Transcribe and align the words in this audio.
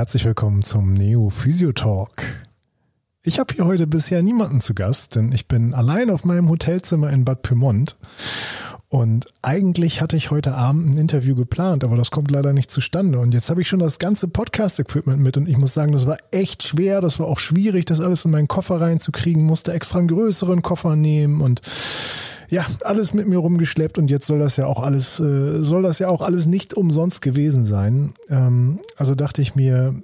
herzlich 0.00 0.24
willkommen 0.24 0.62
zum 0.62 0.94
Neo 0.94 1.28
Physio 1.28 1.72
Talk. 1.72 2.24
Ich 3.22 3.38
habe 3.38 3.52
hier 3.54 3.66
heute 3.66 3.86
bisher 3.86 4.22
niemanden 4.22 4.62
zu 4.62 4.72
Gast, 4.72 5.14
denn 5.14 5.30
ich 5.30 5.46
bin 5.46 5.74
allein 5.74 6.08
auf 6.08 6.24
meinem 6.24 6.48
Hotelzimmer 6.48 7.10
in 7.10 7.26
Bad 7.26 7.42
Pyrmont. 7.42 7.98
Und 8.88 9.26
eigentlich 9.42 10.00
hatte 10.00 10.16
ich 10.16 10.30
heute 10.30 10.54
Abend 10.54 10.90
ein 10.90 10.96
Interview 10.96 11.34
geplant, 11.34 11.84
aber 11.84 11.98
das 11.98 12.10
kommt 12.10 12.30
leider 12.30 12.54
nicht 12.54 12.70
zustande. 12.70 13.18
Und 13.18 13.34
jetzt 13.34 13.50
habe 13.50 13.60
ich 13.60 13.68
schon 13.68 13.78
das 13.78 13.98
ganze 13.98 14.26
Podcast-Equipment 14.26 15.20
mit 15.20 15.36
und 15.36 15.46
ich 15.46 15.58
muss 15.58 15.74
sagen, 15.74 15.92
das 15.92 16.06
war 16.06 16.16
echt 16.30 16.62
schwer, 16.62 17.02
das 17.02 17.18
war 17.18 17.26
auch 17.26 17.38
schwierig, 17.38 17.84
das 17.84 18.00
alles 18.00 18.24
in 18.24 18.30
meinen 18.30 18.48
Koffer 18.48 18.80
reinzukriegen, 18.80 19.44
musste 19.44 19.74
extra 19.74 19.98
einen 19.98 20.08
größeren 20.08 20.62
Koffer 20.62 20.96
nehmen 20.96 21.42
und 21.42 21.60
ja, 22.50 22.66
alles 22.84 23.14
mit 23.14 23.28
mir 23.28 23.38
rumgeschleppt 23.38 23.96
und 23.98 24.10
jetzt 24.10 24.26
soll 24.26 24.40
das 24.40 24.56
ja 24.56 24.66
auch 24.66 24.82
alles, 24.82 25.20
äh, 25.20 25.62
soll 25.62 25.82
das 25.82 26.00
ja 26.00 26.08
auch 26.08 26.20
alles 26.20 26.46
nicht 26.46 26.74
umsonst 26.74 27.22
gewesen 27.22 27.64
sein. 27.64 28.12
Ähm, 28.28 28.80
also 28.96 29.14
dachte 29.14 29.40
ich 29.40 29.54
mir, 29.54 30.02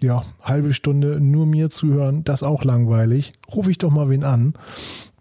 ja, 0.00 0.24
halbe 0.42 0.74
Stunde 0.74 1.20
nur 1.20 1.46
mir 1.46 1.70
zuhören, 1.70 2.22
das 2.22 2.42
auch 2.42 2.64
langweilig. 2.64 3.32
Rufe 3.54 3.70
ich 3.70 3.78
doch 3.78 3.90
mal 3.90 4.10
wen 4.10 4.24
an. 4.24 4.52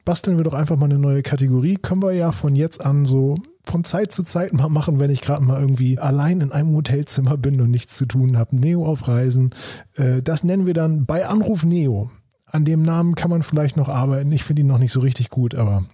Basteln 0.04 0.38
wir 0.38 0.44
doch 0.44 0.54
einfach 0.54 0.76
mal 0.76 0.86
eine 0.86 1.00
neue 1.00 1.24
Kategorie. 1.24 1.76
Können 1.82 2.04
wir 2.04 2.12
ja 2.12 2.32
von 2.32 2.56
jetzt 2.56 2.86
an 2.86 3.06
so 3.06 3.36
von 3.64 3.84
Zeit 3.84 4.12
zu 4.12 4.22
Zeit 4.22 4.54
mal 4.54 4.70
machen, 4.70 5.00
wenn 5.00 5.10
ich 5.10 5.22
gerade 5.22 5.44
mal 5.44 5.60
irgendwie 5.60 5.98
allein 5.98 6.42
in 6.42 6.52
einem 6.52 6.76
Hotelzimmer 6.76 7.38
bin 7.38 7.60
und 7.62 7.72
nichts 7.72 7.98
zu 7.98 8.06
tun 8.06 8.38
habe. 8.38 8.56
Neo 8.56 8.86
auf 8.86 9.08
Reisen. 9.08 9.52
Äh, 9.96 10.22
das 10.22 10.44
nennen 10.44 10.66
wir 10.66 10.74
dann 10.74 11.06
bei 11.06 11.26
Anruf 11.26 11.64
Neo. 11.64 12.12
An 12.46 12.66
dem 12.66 12.84
Namen 12.84 13.16
kann 13.16 13.32
man 13.32 13.44
vielleicht 13.44 13.78
noch 13.78 13.90
arbeiten. 13.90 14.32
Ich 14.32 14.44
finde 14.44 14.62
ihn 14.62 14.68
noch 14.68 14.78
nicht 14.78 14.92
so 14.92 15.00
richtig 15.00 15.30
gut, 15.30 15.56
aber 15.56 15.86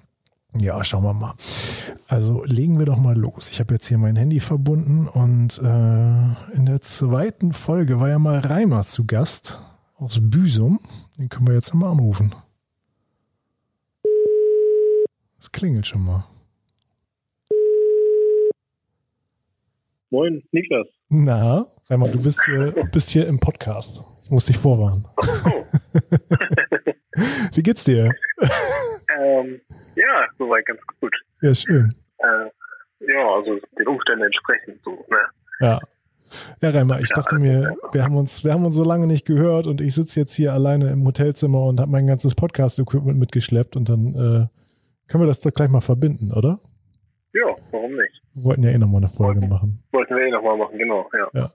ja, 0.57 0.83
schauen 0.83 1.03
wir 1.03 1.13
mal. 1.13 1.33
Also 2.07 2.43
legen 2.43 2.77
wir 2.77 2.85
doch 2.85 2.97
mal 2.97 3.17
los. 3.17 3.49
Ich 3.51 3.59
habe 3.59 3.73
jetzt 3.73 3.87
hier 3.87 3.97
mein 3.97 4.17
Handy 4.17 4.39
verbunden 4.39 5.07
und 5.07 5.59
äh, 5.59 6.55
in 6.55 6.65
der 6.65 6.81
zweiten 6.81 7.53
Folge 7.53 7.99
war 7.99 8.09
ja 8.09 8.19
mal 8.19 8.39
Reimer 8.39 8.83
zu 8.83 9.07
Gast 9.07 9.61
aus 9.95 10.19
Büsum. 10.21 10.79
Den 11.17 11.29
können 11.29 11.47
wir 11.47 11.55
jetzt 11.55 11.73
mal 11.73 11.91
anrufen. 11.91 12.35
Es 15.39 15.51
klingelt 15.51 15.87
schon 15.87 16.03
mal. 16.03 16.25
Moin, 20.09 20.43
Niklas. 20.51 20.87
Na, 21.07 21.67
Reimer, 21.89 22.09
du 22.09 22.21
bist 22.21 22.43
hier, 22.43 22.73
bist 22.91 23.09
hier 23.09 23.25
im 23.25 23.39
Podcast. 23.39 24.03
Ich 24.23 24.29
muss 24.29 24.45
dich 24.45 24.57
vorwarnen. 24.57 25.07
Oh. 25.15 25.65
Wie 27.53 27.63
geht's 27.63 27.83
dir? 27.83 28.11
Ähm, 29.19 29.61
ja, 29.95 30.25
soweit 30.37 30.65
ganz 30.65 30.79
gut. 30.99 31.13
Ja, 31.41 31.53
schön. 31.53 31.93
Äh, 32.19 32.49
ja, 33.11 33.27
also 33.35 33.59
den 33.77 33.87
Umständen 33.87 34.23
entsprechend 34.25 34.81
so, 34.83 34.91
ne? 35.09 35.17
Ja. 35.59 35.79
Ja, 36.61 36.69
Reimer, 36.69 36.99
ich 37.01 37.09
dachte 37.09 37.39
mir, 37.39 37.75
wir 37.91 38.03
haben 38.03 38.15
uns, 38.15 38.45
wir 38.45 38.53
haben 38.53 38.65
uns 38.65 38.75
so 38.75 38.85
lange 38.85 39.05
nicht 39.05 39.25
gehört 39.25 39.67
und 39.67 39.81
ich 39.81 39.93
sitze 39.93 40.21
jetzt 40.21 40.33
hier 40.33 40.53
alleine 40.53 40.89
im 40.91 41.05
Hotelzimmer 41.05 41.65
und 41.65 41.81
habe 41.81 41.91
mein 41.91 42.07
ganzes 42.07 42.35
Podcast-Equipment 42.35 43.19
mitgeschleppt 43.19 43.75
und 43.75 43.89
dann 43.89 44.07
äh, 44.15 44.47
können 45.09 45.23
wir 45.23 45.27
das 45.27 45.41
doch 45.41 45.51
gleich 45.51 45.69
mal 45.69 45.81
verbinden, 45.81 46.31
oder? 46.31 46.61
Ja, 47.33 47.53
warum 47.71 47.95
nicht? 47.95 48.21
Wir 48.33 48.43
wollten 48.45 48.63
ja 48.63 48.69
eh 48.69 48.77
nochmal 48.77 49.01
eine 49.01 49.09
Folge 49.09 49.41
wollten, 49.41 49.49
machen. 49.49 49.83
Wollten 49.91 50.15
wir 50.15 50.23
eh 50.23 50.31
nochmal 50.31 50.57
machen, 50.57 50.77
genau, 50.77 51.09
ja. 51.13 51.27
Ja, 51.33 51.51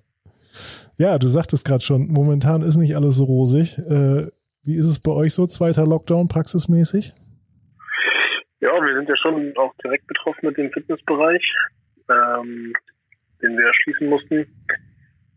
ja 0.99 1.19
du 1.19 1.27
sagtest 1.27 1.65
gerade 1.65 1.83
schon, 1.83 2.09
momentan 2.09 2.61
ist 2.61 2.77
nicht 2.77 2.97
alles 2.97 3.17
so 3.17 3.25
rosig. 3.25 3.79
Äh, 3.79 4.27
wie 4.67 4.77
ist 4.77 4.87
es 4.87 5.01
bei 5.01 5.13
euch 5.13 5.35
so, 5.35 5.47
zweiter 5.47 5.85
Lockdown 5.85 6.29
praxismäßig? 6.29 7.13
Ja, 8.61 8.73
wir 8.83 8.95
sind 8.97 9.09
ja 9.09 9.17
schon 9.17 9.57
auch 9.57 9.73
direkt 9.85 10.07
betroffen 10.07 10.47
mit 10.47 10.57
dem 10.57 10.73
Fitnessbereich, 10.73 11.43
ähm, 12.11 12.73
den 13.43 13.57
wir 13.57 13.67
erschließen 13.67 14.09
mussten. 14.09 14.47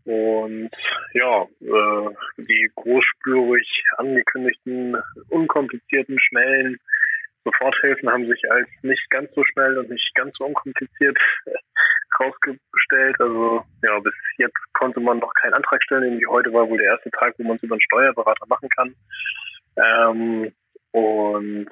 Und 0.04 0.70
ja, 1.12 1.42
äh, 1.42 2.14
die 2.38 2.70
großspürig 2.74 3.84
angekündigten, 3.98 4.96
unkomplizierten, 5.28 6.18
schnellen 6.18 6.78
Soforthilfen 7.44 8.10
haben 8.10 8.26
sich 8.26 8.50
als 8.50 8.68
nicht 8.82 9.08
ganz 9.10 9.30
so 9.34 9.42
schnell 9.52 9.78
und 9.78 9.90
nicht 9.90 10.14
ganz 10.14 10.36
so 10.36 10.44
unkompliziert 10.46 11.16
rausgestellt. 12.20 13.20
Also 13.20 13.62
ja, 13.90 13.98
bis 14.00 14.14
jetzt 14.38 14.56
konnte 14.72 15.00
man 15.00 15.18
noch 15.18 15.32
keinen 15.34 15.54
Antrag 15.54 15.82
stellen. 15.82 16.04
Nämlich 16.04 16.26
heute 16.28 16.52
war 16.52 16.68
wohl 16.68 16.78
der 16.78 16.92
erste 16.92 17.10
Tag, 17.10 17.34
wo 17.38 17.44
man 17.44 17.56
es 17.56 17.62
über 17.62 17.74
einen 17.74 17.82
Steuerberater 17.82 18.46
machen 18.48 18.68
kann. 18.68 18.94
Ähm, 19.76 20.52
und 20.92 21.68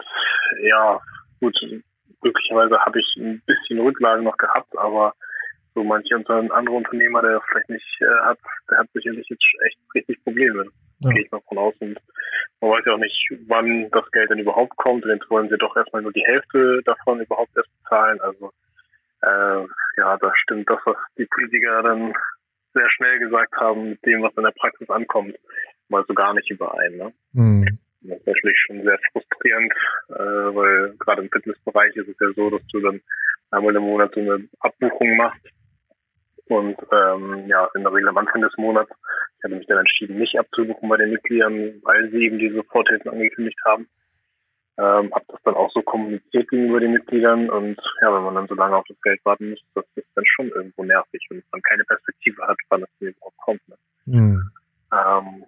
ja, 0.63 1.01
gut, 1.41 1.57
glücklicherweise 2.21 2.79
habe 2.81 3.01
ich 3.01 3.17
ein 3.17 3.43
bisschen 3.47 3.81
Rücklagen 3.81 4.25
noch 4.25 4.37
gehabt, 4.37 4.77
aber 4.77 5.15
so 5.75 5.85
manche 5.85 6.15
andere 6.17 6.75
Unternehmer, 6.75 7.23
der 7.23 7.35
das 7.35 7.43
vielleicht 7.49 7.71
nicht 7.71 8.01
äh, 8.01 8.25
hat, 8.25 8.39
der 8.71 8.79
hat 8.79 8.89
sicherlich 8.93 9.29
jetzt 9.29 9.45
echt 9.67 9.79
richtig 9.95 10.23
Probleme. 10.25 10.65
Ja. 11.05 11.11
Gehe 11.11 11.23
ich 11.23 11.31
mal 11.31 11.41
von 11.49 11.59
aus. 11.59 11.75
Und 11.79 11.99
man 12.61 12.71
weiß 12.71 12.83
ja 12.87 12.95
auch 12.95 12.99
nicht, 12.99 13.29
wann 13.47 13.89
das 13.91 14.11
Geld 14.11 14.31
denn 14.31 14.41
überhaupt 14.41 14.77
kommt. 14.77 15.05
Und 15.05 15.11
jetzt 15.11 15.31
wollen 15.31 15.49
sie 15.49 15.59
doch 15.59 15.77
erstmal 15.77 16.03
nur 16.03 16.13
die 16.13 16.25
Hälfte 16.25 16.81
davon 16.85 17.21
überhaupt 17.21 17.57
erst 17.57 17.71
bezahlen. 17.83 18.21
Also 18.21 18.51
äh, 19.23 19.67
ja, 19.97 20.17
da 20.17 20.33
stimmt 20.43 20.69
das, 20.71 20.79
was 20.85 20.97
die 21.17 21.27
Politiker 21.27 21.83
dann 21.83 22.15
sehr 22.75 22.91
schnell 22.91 23.19
gesagt 23.19 23.55
haben, 23.57 23.91
mit 23.91 24.07
dem, 24.07 24.23
was 24.23 24.37
in 24.37 24.45
der 24.45 24.53
Praxis 24.53 24.89
ankommt, 24.91 25.37
mal 25.89 26.05
so 26.07 26.15
gar 26.15 26.35
nicht 26.35 26.51
überein. 26.51 26.97
Ne? 26.97 27.13
Mhm. 27.33 27.79
Das 28.03 28.19
ist 28.19 28.27
natürlich 28.27 28.59
schon 28.67 28.83
sehr 28.83 28.99
frustrierend, 29.13 29.73
äh, 30.11 30.55
weil 30.55 30.95
gerade 30.99 31.23
im 31.23 31.31
Fitnessbereich 31.31 31.97
ist 31.97 32.09
es 32.09 32.17
ja 32.21 32.29
so, 32.37 32.51
dass 32.51 32.67
du 32.73 32.81
dann 32.81 33.01
einmal 33.51 33.75
im 33.75 33.83
Monat 33.83 34.13
so 34.15 34.21
eine 34.21 34.49
Abbuchung 34.61 35.17
machst 35.17 35.45
und 36.47 36.77
ähm, 36.93 37.47
ja, 37.49 37.69
in 37.75 37.83
der 37.83 37.93
Regel 37.93 38.09
am 38.09 38.19
Anfang 38.19 38.43
des 38.43 38.57
Monats. 38.57 38.91
Ich 39.39 39.45
hatte 39.45 39.55
mich 39.55 39.67
dann 39.67 39.79
entschieden, 39.79 40.19
nicht 40.19 40.39
abzubuchen 40.39 40.89
bei 40.89 40.97
den 40.97 41.11
Mitgliedern, 41.11 41.81
weil 41.83 42.11
sie 42.11 42.25
eben 42.25 42.39
diese 42.39 42.57
Soforthilfen 42.57 43.11
angekündigt 43.11 43.59
haben. 43.65 43.89
Ähm, 44.79 45.13
habe 45.13 45.25
das 45.27 45.43
dann 45.43 45.55
auch 45.55 45.73
so 45.73 45.83
kommuniziert 45.83 46.49
gegenüber 46.49 46.79
den 46.79 46.93
Mitgliedern 46.93 47.51
und 47.51 47.81
ja, 48.01 48.15
wenn 48.15 48.23
man 48.23 48.37
dann 48.37 48.47
so 48.47 48.55
lange 48.55 48.77
auf 48.77 48.85
das 48.89 49.01
Geld 49.03 49.21
warten 49.25 49.51
muss, 49.51 49.61
das 49.75 49.85
ist 49.97 50.07
dann 50.15 50.25
schon 50.25 50.49
irgendwo 50.51 50.85
nervig 50.85 51.21
und 51.31 51.43
man 51.51 51.61
keine 51.63 51.83
Perspektive 51.83 52.47
hat, 52.47 52.57
wann 52.69 52.85
es 52.85 52.89
überhaupt 53.01 53.37
kommt. 53.39 53.69
Ne? 53.69 53.77
Mhm. 54.07 54.51
Ähm, 54.93 55.45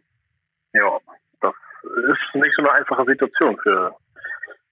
ja, 0.73 0.99
das 1.43 1.55
ist 1.85 2.35
nicht 2.35 2.55
so 2.57 2.63
eine 2.63 2.73
einfache 2.73 3.05
Situation 3.05 3.57
für, 3.63 3.95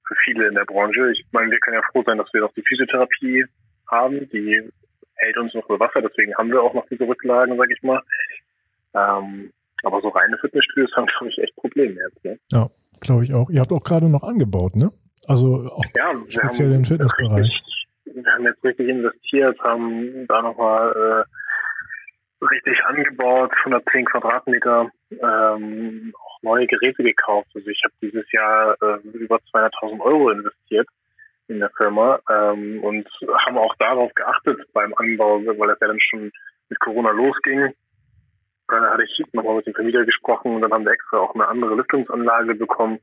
für 0.07 0.15
viele 0.25 0.49
in 0.49 0.55
der 0.55 0.65
Branche. 0.65 1.13
Ich 1.13 1.25
meine, 1.31 1.53
wir 1.53 1.61
können 1.61 1.77
ja 1.77 1.89
froh 1.93 2.03
sein, 2.05 2.19
dass 2.19 2.33
wir 2.33 2.41
noch 2.41 2.53
die 2.55 2.65
Physiotherapie 2.67 3.45
haben, 3.89 4.29
die 4.31 4.69
hält 5.15 5.37
uns 5.39 5.55
noch 5.55 5.69
über 5.69 5.79
Wasser, 5.79 6.03
deswegen 6.03 6.35
haben 6.35 6.51
wir 6.51 6.63
auch 6.63 6.75
noch 6.75 6.87
diese 6.89 7.07
Rücklagen, 7.07 7.57
sag 7.57 7.71
ich 7.71 7.83
mal. 7.85 8.03
Ähm, 8.95 9.53
aber 9.85 10.01
so 10.01 10.09
reine 10.09 10.37
Fitnessstudios 10.39 10.91
haben, 10.97 11.07
glaube 11.07 11.29
ich, 11.29 11.39
echt 11.39 11.55
Probleme 11.55 11.95
jetzt. 11.95 12.25
Ne? 12.25 12.39
Ja, 12.51 12.69
glaube 13.01 13.25
ich 13.25 13.35
auch. 13.35 13.51
Ihr 13.51 13.61
habt 13.61 13.73
auch 13.73 13.85
gerade 13.85 14.09
noch 14.09 14.23
angebaut, 14.23 14.77
ne? 14.77 14.93
Also 15.27 15.71
auch 15.71 15.85
ja, 15.95 16.15
speziell 16.29 16.73
im 16.73 16.85
Fitnessbereich. 16.85 17.45
Richtig, 17.45 17.87
wir 18.05 18.33
haben 18.33 18.45
jetzt 18.45 18.65
richtig 18.65 18.89
investiert, 18.89 19.59
haben 19.61 20.27
da 20.27 20.43
nochmal 20.43 21.25
äh, 22.41 22.45
richtig 22.45 22.79
angebaut, 22.87 23.51
110 23.65 24.07
Quadratmeter, 24.07 24.91
ähm, 25.11 26.13
auch 26.19 26.43
neue 26.43 26.67
Geräte 26.67 27.03
gekauft. 27.03 27.49
Also 27.55 27.69
ich 27.69 27.81
habe 27.85 27.95
dieses 28.01 28.31
Jahr 28.33 28.77
äh, 28.81 29.09
über 29.09 29.37
200.000 29.53 30.01
Euro 30.01 30.31
investiert 30.31 30.89
in 31.49 31.61
der 31.61 31.71
Firma 31.77 32.21
ähm, 32.31 32.83
und 32.83 33.09
haben 33.47 33.59
auch 33.59 33.75
darauf 33.79 34.13
geachtet 34.15 34.61
beim 34.73 34.95
Anbau, 34.95 35.41
weil 35.45 35.69
das 35.69 35.79
ja 35.81 35.89
dann 35.89 36.01
schon 36.01 36.31
mit 36.69 36.81
Corona 36.81 37.11
losging. 37.11 37.73
Dann 38.69 38.83
hatte 38.83 39.05
ich 39.05 39.23
nochmal 39.33 39.57
mit 39.57 39.67
dem 39.67 39.75
Vermieter 39.75 40.05
gesprochen 40.05 40.55
und 40.55 40.63
dann 40.63 40.73
haben 40.73 40.85
wir 40.85 40.93
extra 40.93 41.19
auch 41.19 41.35
eine 41.35 41.49
andere 41.49 41.75
Lüftungsanlage 41.75 42.55
bekommen, 42.55 42.99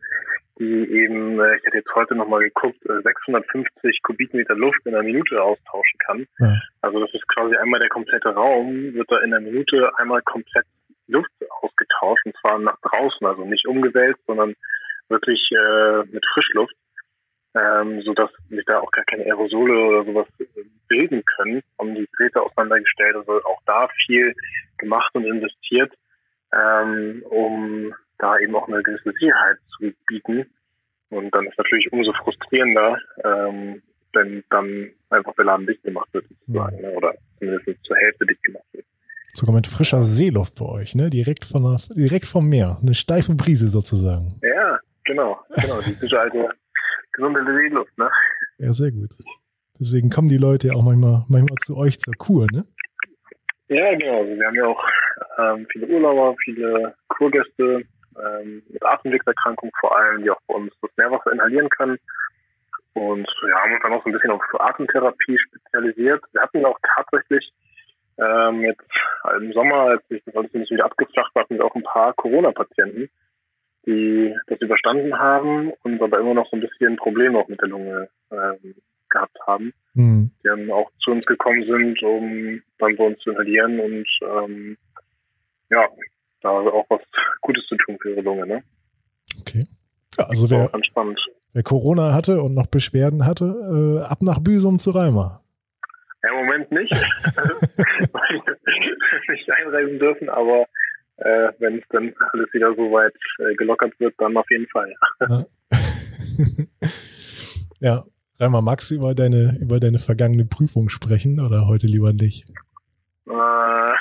die 0.59 0.89
eben, 0.91 1.39
äh, 1.39 1.57
ich 1.57 1.65
hatte 1.65 1.77
jetzt 1.77 1.93
heute 1.95 2.15
nochmal 2.15 2.41
geguckt, 2.41 2.79
650 2.81 3.67
äh, 3.83 3.91
Kubikmeter 4.03 4.55
Luft 4.55 4.79
in 4.85 4.93
einer 4.93 5.03
Minute 5.03 5.41
austauschen 5.41 5.99
kann. 6.05 6.27
Ja. 6.39 6.53
Also 6.81 6.99
das 6.99 7.13
ist 7.13 7.27
quasi 7.27 7.55
einmal 7.55 7.79
der 7.79 7.89
komplette 7.89 8.29
Raum, 8.29 8.93
wird 8.93 9.11
da 9.11 9.17
in 9.19 9.33
einer 9.33 9.41
Minute 9.41 9.91
einmal 9.97 10.21
komplett 10.21 10.65
Luft 11.07 11.31
ausgetauscht 11.61 12.25
und 12.25 12.35
zwar 12.41 12.59
nach 12.59 12.77
draußen, 12.81 13.25
also 13.25 13.45
nicht 13.45 13.67
umgewälzt, 13.67 14.21
sondern 14.27 14.55
wirklich 15.09 15.49
äh, 15.51 16.03
mit 16.11 16.25
Frischluft 16.33 16.73
ähm, 17.55 18.01
sodass 18.01 18.29
sich 18.49 18.65
da 18.65 18.79
auch 18.79 18.91
gar 18.91 19.05
keine 19.05 19.23
Aerosole 19.23 19.79
oder 19.79 20.05
sowas 20.05 20.27
bilden 20.87 21.23
können, 21.37 21.61
haben 21.79 21.95
die 21.95 22.07
Geräte 22.17 22.41
auseinandergestellt, 22.41 23.15
also 23.15 23.43
auch 23.45 23.61
da 23.65 23.87
viel 24.05 24.35
gemacht 24.77 25.13
und 25.15 25.25
investiert, 25.25 25.93
ähm, 26.53 27.23
um 27.29 27.93
da 28.17 28.37
eben 28.39 28.55
auch 28.55 28.67
eine 28.67 28.83
gewisse 28.83 29.11
Sicherheit 29.11 29.57
zu 29.77 29.91
bieten. 30.07 30.45
Und 31.09 31.33
dann 31.33 31.45
ist 31.45 31.57
natürlich 31.57 31.91
umso 31.91 32.11
frustrierender, 32.13 32.97
ähm, 33.23 33.81
wenn 34.13 34.43
dann 34.49 34.91
einfach 35.09 35.33
der 35.35 35.45
Laden 35.45 35.67
dicht 35.67 35.83
gemacht 35.83 36.09
wird, 36.13 36.25
sozusagen, 36.27 36.81
ne? 36.81 36.91
oder 36.91 37.13
zumindest 37.39 37.85
zur 37.85 37.95
Hälfte 37.97 38.25
dicht 38.25 38.43
gemacht 38.43 38.65
wird. 38.73 38.85
Sogar 39.33 39.55
mit 39.55 39.67
frischer 39.67 40.03
Seeluft 40.03 40.55
bei 40.55 40.65
euch, 40.65 40.95
ne? 40.95 41.09
Direkt 41.09 41.43
von 41.43 41.63
der, 41.63 41.77
direkt 41.93 42.25
vom 42.25 42.47
Meer. 42.47 42.77
Eine 42.81 42.95
steife 42.95 43.35
Brise 43.35 43.67
sozusagen. 43.67 44.39
Ja, 44.41 44.79
genau, 45.03 45.37
genau. 45.55 45.81
Die 45.85 45.93
gute 45.99 46.19
alte 46.19 46.49
gesunde 47.15 47.43
Seeluft, 47.45 47.97
ne? 47.97 48.09
Ja, 48.57 48.73
sehr 48.73 48.91
gut. 48.91 49.11
Deswegen 49.79 50.09
kommen 50.09 50.29
die 50.29 50.37
Leute 50.37 50.67
ja 50.67 50.73
auch 50.73 50.83
manchmal, 50.83 51.23
manchmal 51.27 51.57
zu 51.65 51.75
euch 51.77 51.99
zur 51.99 52.13
Kur, 52.17 52.47
ne? 52.51 52.65
Ja, 53.67 53.95
genau. 53.95 54.21
Also 54.21 54.35
wir 54.37 54.47
haben 54.47 54.55
ja 54.55 54.67
auch 54.67 54.83
ähm, 55.37 55.67
viele 55.71 55.87
Urlauber, 55.87 56.35
viele 56.43 56.93
Kurgäste 57.07 57.81
ähm, 58.17 58.63
mit 58.69 58.83
Atemwegserkrankungen 58.85 59.73
vor 59.79 59.97
allem, 59.97 60.23
die 60.23 60.29
auch 60.29 60.41
bei 60.47 60.55
uns 60.55 60.71
das 60.81 60.91
Meerwasser 60.97 61.31
inhalieren 61.31 61.69
können. 61.69 61.97
Und 62.93 63.27
ja, 63.49 63.61
haben 63.61 63.73
uns 63.73 63.81
dann 63.83 63.93
auch 63.93 64.03
so 64.03 64.09
ein 64.09 64.13
bisschen 64.13 64.31
auf 64.31 64.41
Atemtherapie 64.53 65.37
spezialisiert. 65.37 66.23
Wir 66.31 66.41
hatten 66.41 66.65
auch 66.65 66.79
tatsächlich 66.95 67.51
ähm, 68.17 68.61
jetzt 68.61 68.87
im 69.37 69.51
Sommer, 69.51 69.89
als 69.89 70.07
sich 70.07 70.23
das 70.25 70.35
alles 70.35 70.53
ein 70.53 70.61
bisschen 70.61 70.77
wieder 70.77 70.85
abgeflacht 70.85 71.35
war, 71.35 71.43
hatten 71.43 71.57
wir 71.57 71.65
auch 71.65 71.75
ein 71.75 71.83
paar 71.83 72.13
Corona-Patienten, 72.13 73.09
die 73.85 74.35
das 74.47 74.59
überstanden 74.59 75.17
haben 75.17 75.71
und 75.83 76.01
aber 76.01 76.19
immer 76.19 76.33
noch 76.33 76.49
so 76.49 76.57
ein 76.57 76.61
bisschen 76.61 76.95
Probleme 76.97 77.39
auch 77.39 77.47
mit 77.47 77.61
der 77.61 77.69
Lunge 77.69 78.09
ähm, 78.31 78.75
gehabt 79.09 79.37
haben. 79.45 79.73
Mhm. 79.93 80.31
Die 80.43 80.47
dann 80.47 80.71
auch 80.71 80.91
zu 81.03 81.11
uns 81.11 81.25
gekommen 81.25 81.63
sind, 81.65 82.01
um 82.03 82.61
dann 82.79 82.95
bei 82.95 83.05
uns 83.05 83.19
zu 83.19 83.31
inhalieren 83.31 83.79
und 83.79 84.07
ähm, 84.21 84.77
ja, 85.69 85.87
da 86.41 86.49
auch 86.49 86.85
was 86.89 87.01
Gutes 87.41 87.65
zu 87.67 87.75
tun 87.77 87.97
für 88.01 88.11
ihre 88.11 88.21
Lunge. 88.21 88.45
Ne? 88.45 88.63
Okay. 89.41 89.65
Ja, 90.17 90.25
also 90.25 90.49
wer, 90.49 90.71
wer 91.53 91.63
Corona 91.63 92.13
hatte 92.13 92.41
und 92.41 92.55
noch 92.55 92.67
Beschwerden 92.67 93.25
hatte, 93.25 93.45
äh, 93.45 94.03
ab 94.05 94.21
nach 94.21 94.39
Büsum 94.39 94.79
zu 94.79 94.91
Reimer. 94.91 95.41
Ja, 96.23 96.29
im 96.31 96.45
Moment 96.45 96.71
nicht, 96.71 96.91
weil 98.13 98.41
wir 98.45 99.33
nicht 99.33 99.51
einreisen 99.51 99.99
dürfen, 99.99 100.29
aber 100.29 100.65
äh, 101.17 101.51
wenn 101.59 101.79
es 101.79 101.83
dann 101.89 102.13
alles 102.33 102.53
wieder 102.53 102.73
so 102.75 102.91
weit 102.91 103.15
äh, 103.39 103.55
gelockert 103.55 103.99
wird, 103.99 104.13
dann 104.17 104.35
auf 104.37 104.49
jeden 104.49 104.67
Fall. 104.67 104.93
Ja. 105.29 105.45
ja. 107.79 108.03
Reimer, 108.37 108.61
magst 108.61 108.91
du 108.91 108.95
über 108.95 109.15
deine, 109.15 109.57
über 109.61 109.79
deine 109.79 109.97
vergangene 109.97 110.43
Prüfung 110.43 110.89
sprechen 110.89 111.39
oder 111.39 111.67
heute 111.67 111.87
lieber 111.87 112.11
nicht? 112.11 112.49
Äh, 113.27 113.93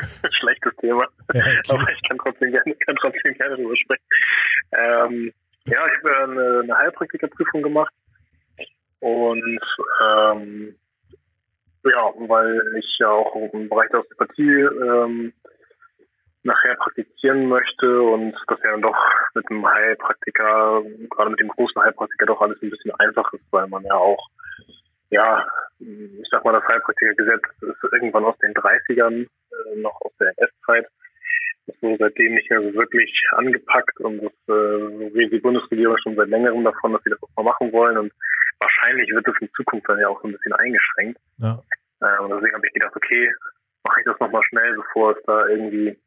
schlechtes 0.30 0.76
Thema. 0.80 1.06
Ja, 1.34 1.40
okay. 1.40 1.60
Aber 1.70 1.90
ich 1.90 2.08
kann 2.08 2.18
trotzdem 2.18 2.52
gerne, 2.52 2.74
kann 2.86 2.96
trotzdem 3.00 3.34
gerne 3.34 3.56
darüber 3.56 3.76
sprechen. 3.76 4.04
Ähm, 4.72 5.32
ja, 5.66 5.78
ich 5.86 6.04
habe 6.04 6.32
eine, 6.32 6.60
eine 6.62 6.78
Heilpraktikerprüfung 6.78 7.62
gemacht 7.62 7.92
und 9.00 9.60
ähm, 10.04 10.76
ja, 11.84 12.12
weil 12.28 12.62
ich 12.78 12.96
ja 13.00 13.08
auch 13.08 13.34
im 13.52 13.68
Bereich 13.68 13.90
der 13.90 14.00
Osteopathie 14.00 14.60
ähm, 14.60 15.32
nachher 16.42 16.74
praktizieren 16.76 17.48
möchte 17.48 18.02
und 18.02 18.34
das 18.46 18.58
ja 18.64 18.70
dann 18.70 18.82
doch 18.82 18.96
mit 19.34 19.48
dem 19.50 19.66
Heilpraktiker, 19.66 20.82
gerade 21.10 21.30
mit 21.30 21.40
dem 21.40 21.48
großen 21.48 21.82
Heilpraktiker 21.82 22.26
doch 22.26 22.40
alles 22.40 22.60
ein 22.62 22.70
bisschen 22.70 22.92
einfach 22.98 23.32
ist, 23.32 23.44
weil 23.50 23.66
man 23.68 23.84
ja 23.84 23.94
auch, 23.94 24.28
ja, 25.10 25.46
ich 25.78 26.28
sag 26.30 26.44
mal, 26.44 26.52
das 26.52 26.64
Heilpraktikergesetz 26.64 27.42
ist 27.60 27.92
irgendwann 27.92 28.24
aus 28.24 28.38
den 28.38 28.54
30ern, 28.54 29.22
äh, 29.22 29.80
noch 29.80 30.00
aus 30.00 30.12
der 30.18 30.32
NS-Zeit. 30.38 30.86
Das 31.66 31.76
wurde 31.82 31.96
seitdem 31.98 32.34
nicht 32.34 32.50
mehr 32.50 32.62
so 32.62 32.74
wirklich 32.74 33.12
angepackt 33.32 34.00
und 34.00 34.22
das 34.22 34.32
äh, 34.48 34.52
redet 35.14 35.32
die 35.32 35.40
Bundesregierung 35.40 35.98
schon 35.98 36.16
seit 36.16 36.28
längerem 36.28 36.64
davon, 36.64 36.92
dass 36.92 37.02
sie 37.02 37.10
das 37.10 37.22
auch 37.22 37.36
mal 37.36 37.50
machen 37.50 37.72
wollen 37.72 37.98
und 37.98 38.12
wahrscheinlich 38.60 39.10
wird 39.10 39.26
das 39.26 39.36
in 39.40 39.50
Zukunft 39.54 39.88
dann 39.88 40.00
ja 40.00 40.08
auch 40.08 40.20
so 40.22 40.28
ein 40.28 40.32
bisschen 40.32 40.54
eingeschränkt. 40.54 41.20
Ja. 41.38 41.62
Äh, 42.00 42.18
und 42.22 42.30
deswegen 42.30 42.54
habe 42.54 42.66
ich 42.66 42.72
gedacht, 42.72 42.96
okay, 42.96 43.30
mache 43.84 44.00
ich 44.00 44.06
das 44.06 44.18
nochmal 44.20 44.42
schnell, 44.48 44.74
bevor 44.74 45.16
es 45.16 45.22
da 45.26 45.46
irgendwie 45.46 45.98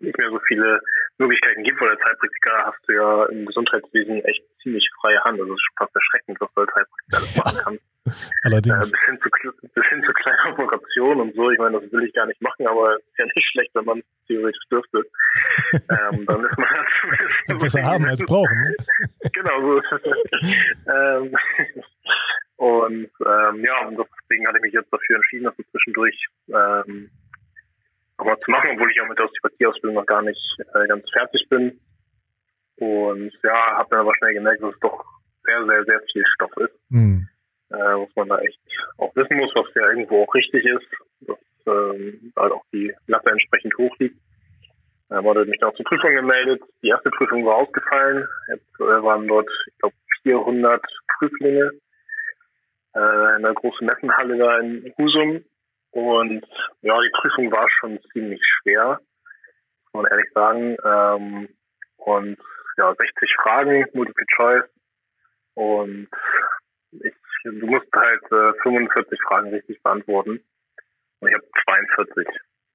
nicht 0.00 0.18
mehr 0.18 0.30
so 0.30 0.40
viele 0.46 0.80
Möglichkeiten 1.18 1.62
gibt, 1.62 1.80
weil 1.80 1.90
als 1.90 2.04
Heilpraktiker 2.04 2.66
hast 2.66 2.78
du 2.86 2.92
ja 2.92 3.26
im 3.26 3.46
Gesundheitswesen 3.46 4.24
echt 4.24 4.42
ziemlich 4.62 4.88
freie 5.00 5.22
Hand. 5.24 5.40
Also 5.40 5.52
es 5.52 5.58
ist 5.58 5.78
fast 5.78 5.94
erschreckend, 5.94 6.40
was 6.40 6.48
du 6.54 6.60
als 6.62 6.74
Heilpraktiker 6.74 7.16
alles 7.18 7.36
machen 7.36 7.58
kannst. 7.64 7.84
Allerdings. 8.42 8.88
Äh, 8.88 8.90
bis, 8.90 9.04
hin 9.06 9.18
zu, 9.22 9.30
bis 9.74 9.86
hin 9.86 10.04
zu 10.04 10.12
kleinen 10.12 10.60
Operationen 10.60 11.20
und 11.20 11.34
so. 11.34 11.50
Ich 11.50 11.58
meine, 11.58 11.80
das 11.80 11.90
will 11.90 12.04
ich 12.04 12.12
gar 12.12 12.26
nicht 12.26 12.40
machen, 12.42 12.66
aber 12.66 12.96
es 12.96 13.02
ist 13.02 13.18
ja 13.18 13.24
nicht 13.24 13.48
schlecht, 13.50 13.70
wenn 13.74 13.84
man 13.84 14.02
theoretisch 14.26 14.62
dürfte. 14.70 14.98
ähm, 15.72 16.26
dann 16.26 16.44
ist 16.44 16.58
man 16.58 16.68
halt. 16.68 17.60
Besser 17.60 17.82
haben 17.82 18.04
als 18.08 18.22
brauchen. 18.24 18.60
Ne? 18.60 18.76
genau, 19.32 19.60
so 19.60 19.82
ähm, 20.92 21.34
und 22.56 23.10
ähm, 23.26 23.64
ja, 23.64 23.86
und 23.86 23.98
deswegen 23.98 24.46
hatte 24.46 24.58
ich 24.58 24.62
mich 24.62 24.72
jetzt 24.74 24.92
dafür 24.92 25.16
entschieden, 25.16 25.44
dass 25.44 25.58
wir 25.58 25.66
zwischendurch 25.70 26.26
ähm, 26.48 27.10
nochmal 28.24 28.40
zu 28.40 28.50
machen, 28.50 28.70
obwohl 28.72 28.90
ich 28.90 29.00
auch 29.00 29.08
mit 29.08 29.18
der 29.18 29.26
Osteopathie-Ausbildung 29.26 29.94
noch 29.94 30.06
gar 30.06 30.22
nicht 30.22 30.40
äh, 30.58 30.86
ganz 30.88 31.04
fertig 31.12 31.46
bin. 31.48 31.80
Und 32.76 33.32
ja, 33.42 33.76
habe 33.76 33.88
dann 33.90 34.00
aber 34.00 34.14
schnell 34.16 34.34
gemerkt, 34.34 34.62
dass 34.62 34.74
es 34.74 34.80
doch 34.80 35.04
sehr, 35.44 35.64
sehr, 35.64 35.84
sehr 35.84 36.00
viel 36.12 36.24
Stoff 36.34 36.56
ist. 36.56 36.74
Mhm. 36.88 37.28
Äh, 37.70 37.76
was 37.76 38.08
man 38.16 38.28
da 38.28 38.38
echt 38.38 38.58
auch 38.98 39.14
wissen 39.14 39.36
muss, 39.36 39.52
was 39.54 39.66
ja 39.74 39.88
irgendwo 39.88 40.24
auch 40.24 40.34
richtig 40.34 40.64
ist, 40.64 40.86
dass 41.20 41.38
ähm, 41.66 42.32
halt 42.36 42.52
auch 42.52 42.64
die 42.72 42.92
Latte 43.06 43.30
entsprechend 43.30 43.76
hoch 43.78 43.94
liegt. 43.98 44.18
Da 45.08 45.18
ähm, 45.18 45.24
wurde 45.24 45.44
mich 45.44 45.60
dann 45.60 45.70
auch 45.70 45.76
zur 45.76 45.84
Prüfung 45.84 46.14
gemeldet. 46.14 46.62
Die 46.82 46.88
erste 46.88 47.10
Prüfung 47.10 47.44
war 47.44 47.56
ausgefallen. 47.56 48.26
Jetzt 48.48 48.80
äh, 48.80 49.02
waren 49.02 49.28
dort, 49.28 49.48
ich 49.66 49.78
glaube, 49.78 49.94
400 50.22 50.82
Prüflinge 51.18 51.70
äh, 52.94 53.36
in 53.36 53.42
der 53.42 53.54
großen 53.54 53.86
Messenhalle 53.86 54.38
da 54.38 54.58
in 54.58 54.92
Husum. 54.98 55.44
Und 55.94 56.44
ja, 56.82 57.00
die 57.00 57.10
Prüfung 57.20 57.52
war 57.52 57.68
schon 57.78 58.00
ziemlich 58.12 58.42
schwer, 58.44 59.00
muss 59.92 60.02
man 60.02 60.10
ehrlich 60.10 60.30
sagen. 60.34 60.76
Ähm, 60.84 61.48
und 61.98 62.38
ja, 62.76 62.92
60 62.92 63.36
Fragen, 63.42 63.86
Multiple 63.92 64.26
Choice. 64.34 64.64
Und 65.54 66.08
ich, 66.90 67.14
du 67.44 67.66
musst 67.66 67.86
halt 67.94 68.22
äh, 68.32 68.60
45 68.62 69.18
Fragen 69.28 69.50
richtig 69.50 69.80
beantworten. 69.84 70.40
Und 71.20 71.28
ich 71.28 71.34
habe 71.34 71.46
42, 71.64 72.26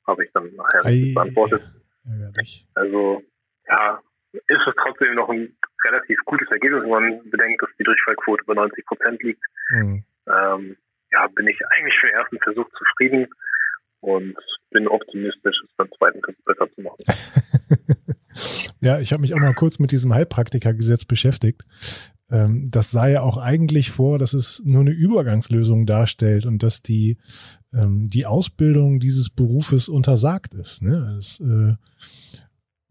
habe 0.08 0.24
ich 0.24 0.32
dann 0.32 0.56
nachher 0.56 0.86
richtig 0.86 1.14
beantwortet. 1.14 1.62
Ärgerlich. 2.06 2.66
Also, 2.76 3.22
ja, 3.68 4.00
ist 4.32 4.66
es 4.66 4.76
trotzdem 4.82 5.16
noch 5.16 5.28
ein 5.28 5.58
relativ 5.84 6.18
gutes 6.24 6.50
Ergebnis, 6.52 6.84
wenn 6.84 6.90
man 6.90 7.30
bedenkt, 7.30 7.62
dass 7.62 7.70
die 7.78 7.84
Durchfallquote 7.84 8.46
bei 8.46 8.54
90 8.54 8.86
Prozent 8.86 9.22
liegt. 9.24 9.44
Mhm. 9.72 10.06
Ähm, 10.26 10.78
ja, 11.12 11.28
bin 11.36 11.48
ich 11.48 11.58
eigentlich 11.72 11.96
für 12.00 12.08
den 12.08 12.16
ersten 12.16 12.40
Versuch 12.40 12.68
zufrieden 12.78 13.28
und 14.02 14.36
bin 14.72 14.88
optimistisch, 14.88 15.56
es 15.64 15.76
beim 15.78 15.90
zweiten 15.98 16.22
Versuch 16.22 16.44
besser 16.46 16.68
zu 16.74 16.82
machen. 16.82 17.04
ja, 18.82 19.00
ich 19.00 19.12
habe 19.12 19.22
mich 19.22 19.34
auch 19.34 19.40
mal 19.40 19.54
kurz 19.54 19.80
mit 19.80 19.92
diesem 19.92 20.14
Heilpraktikergesetz 20.14 21.06
beschäftigt. 21.06 21.64
Ähm, 22.32 22.70
das 22.70 22.92
sah 22.92 23.08
ja 23.08 23.22
auch 23.22 23.38
eigentlich 23.38 23.92
vor, 23.92 24.20
dass 24.20 24.34
es 24.34 24.62
nur 24.64 24.82
eine 24.82 24.92
Übergangslösung 24.92 25.86
darstellt 25.86 26.46
und 26.46 26.62
dass 26.64 26.82
die, 26.82 27.18
ähm, 27.74 28.06
die 28.06 28.26
Ausbildung 28.26 29.00
dieses 29.00 29.30
Berufes 29.30 29.90
untersagt 29.90 30.54
ist. 30.54 30.84
Ne? 30.84 31.18
Es 31.18 31.40
äh, 31.40 31.76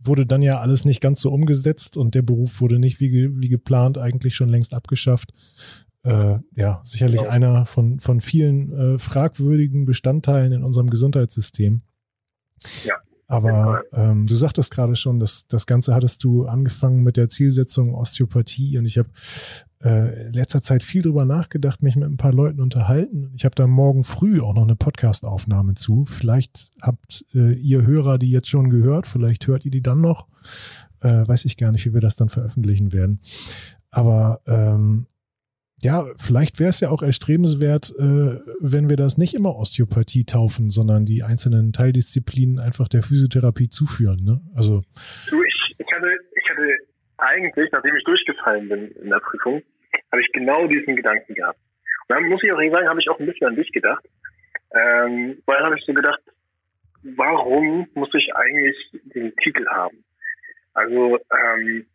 wurde 0.01 0.27
dann 0.27 0.43
ja 0.43 0.61
alles 0.61 0.85
nicht 0.85 1.01
ganz 1.01 1.21
so 1.21 1.31
umgesetzt 1.31 1.97
und 1.97 2.15
der 2.15 2.23
Beruf 2.23 2.61
wurde 2.61 2.79
nicht 2.79 3.01
wie, 3.01 3.41
wie 3.41 3.49
geplant 3.49 3.99
eigentlich 3.99 4.35
schon 4.35 4.49
längst 4.49 4.75
abgeschafft 4.75 5.33
äh, 6.09 6.39
ja, 6.55 6.81
sicherlich 6.85 7.21
genau. 7.21 7.33
einer 7.33 7.67
von, 7.67 8.01
von 8.01 8.21
vielen 8.21 8.73
äh, 8.73 8.99
fragwürdigen 8.99 9.85
Bestandteilen 9.85 10.53
in 10.53 10.65
unserem 10.65 10.89
Gesundheitssystem. 10.89 11.83
Ja. 12.85 12.95
Aber 13.27 13.83
ähm, 13.93 14.25
du 14.25 14.37
sagtest 14.37 14.71
gerade 14.71 14.97
schon, 14.97 15.21
dass 15.21 15.47
das 15.47 15.67
Ganze 15.67 15.95
hattest 15.95 16.25
du 16.25 16.47
angefangen 16.47 17.03
mit 17.03 17.19
der 17.19 17.29
Zielsetzung 17.29 17.95
Osteopathie 17.95 18.79
und 18.79 18.87
ich 18.87 18.97
habe 18.97 19.11
äh, 19.85 20.29
in 20.29 20.33
letzter 20.33 20.63
Zeit 20.63 20.83
viel 20.83 21.03
drüber 21.03 21.27
nachgedacht, 21.27 21.83
mich 21.83 21.95
mit 21.95 22.09
ein 22.09 22.17
paar 22.17 22.33
Leuten 22.33 22.63
unterhalten. 22.63 23.31
Ich 23.37 23.45
habe 23.45 23.55
da 23.55 23.67
morgen 23.67 24.03
früh 24.03 24.41
auch 24.41 24.55
noch 24.55 24.63
eine 24.63 24.77
Podcast-Aufnahme 24.77 25.75
zu. 25.75 26.07
Vielleicht 26.07 26.73
habt 26.81 27.27
äh, 27.35 27.53
ihr 27.53 27.87
Hörer 27.87 28.17
die 28.17 28.31
jetzt 28.31 28.49
schon 28.49 28.71
gehört, 28.71 29.07
vielleicht 29.07 29.47
hört 29.47 29.67
ihr 29.67 29.71
die 29.71 29.83
dann 29.83 30.01
noch. 30.01 30.27
Äh, 31.01 31.29
weiß 31.29 31.45
ich 31.45 31.59
gar 31.59 31.71
nicht, 31.71 31.85
wie 31.85 31.93
wir 31.93 32.01
das 32.01 32.17
dann 32.17 32.31
veröffentlichen 32.31 32.95
werden. 32.95 33.21
Aber 33.91 34.41
ähm, 34.47 35.07
ja, 35.81 36.07
vielleicht 36.17 36.59
wäre 36.59 36.71
es 36.71 36.81
ja 36.81 36.91
auch 36.91 37.03
erstrebenswert, 37.03 37.91
äh, 37.99 38.41
wenn 38.61 38.89
wir 38.89 38.97
das 38.97 39.17
nicht 39.17 39.35
immer 39.35 39.57
Osteopathie 39.57 40.25
taufen, 40.25 40.71
sondern 40.71 41.05
die 41.05 41.23
einzelnen 41.23 41.73
Teildisziplinen 41.73 42.59
einfach 42.59 42.89
der 42.89 43.03
Physiotherapie 43.03 43.69
zuführen. 43.69 44.25
Ne? 44.25 44.41
Also 44.57 44.83
du, 45.31 45.43
ich, 45.43 45.75
ich, 45.79 45.87
hatte, 45.93 46.11
ich 46.35 46.51
hatte 46.51 46.69
eigentlich, 47.19 47.71
nachdem 47.71 47.97
ich 47.97 48.05
durchgefallen 48.05 48.69
bin 48.69 48.91
in 48.91 49.11
der 49.11 49.21
Prüfung, 49.21 49.63
habe 50.11 50.23
ich 50.23 50.33
genau 50.33 50.67
diesen 50.67 50.97
Gedanken 50.97 51.35
gehabt. 51.35 51.59
Und 52.09 52.17
dann 52.17 52.29
muss 52.29 52.43
ich 52.43 52.53
auch 52.53 52.59
sagen, 52.59 52.89
habe 52.89 53.01
ich 53.01 53.09
auch 53.09 53.21
ein 53.21 53.27
bisschen 53.27 53.47
an 53.47 53.57
dich 53.57 53.71
gedacht, 53.71 54.05
ähm, 54.73 55.41
weil 55.47 55.61
habe 55.61 55.77
ich 55.79 55.85
so 55.85 55.95
gedacht, 55.95 56.21
warum 57.03 57.87
muss 57.95 58.11
ich 58.15 58.35
eigentlich 58.35 58.77
den 59.15 59.35
Titel 59.37 59.67
haben? 59.69 60.05
Also 60.75 61.19
ähm, 61.33 61.87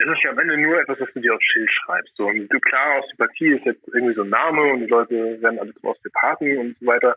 es 0.00 0.06
ist 0.06 0.22
ja 0.24 0.30
am 0.30 0.38
Ende 0.38 0.56
nur 0.56 0.80
etwas, 0.80 0.98
was 0.98 1.12
du 1.12 1.20
dir 1.20 1.34
aufs 1.34 1.44
Schild 1.44 1.70
schreibst. 1.70 2.16
So, 2.16 2.26
und 2.26 2.48
klar, 2.64 3.00
Osteopathie 3.00 3.52
ist 3.52 3.66
jetzt 3.66 3.86
irgendwie 3.92 4.14
so 4.14 4.22
ein 4.22 4.30
Name 4.30 4.62
und 4.72 4.80
die 4.80 4.86
Leute 4.86 5.40
werden 5.42 5.58
alle 5.58 5.74
zum 5.74 5.90
Osteopathen 5.90 6.56
und 6.56 6.78
so 6.78 6.86
weiter. 6.86 7.14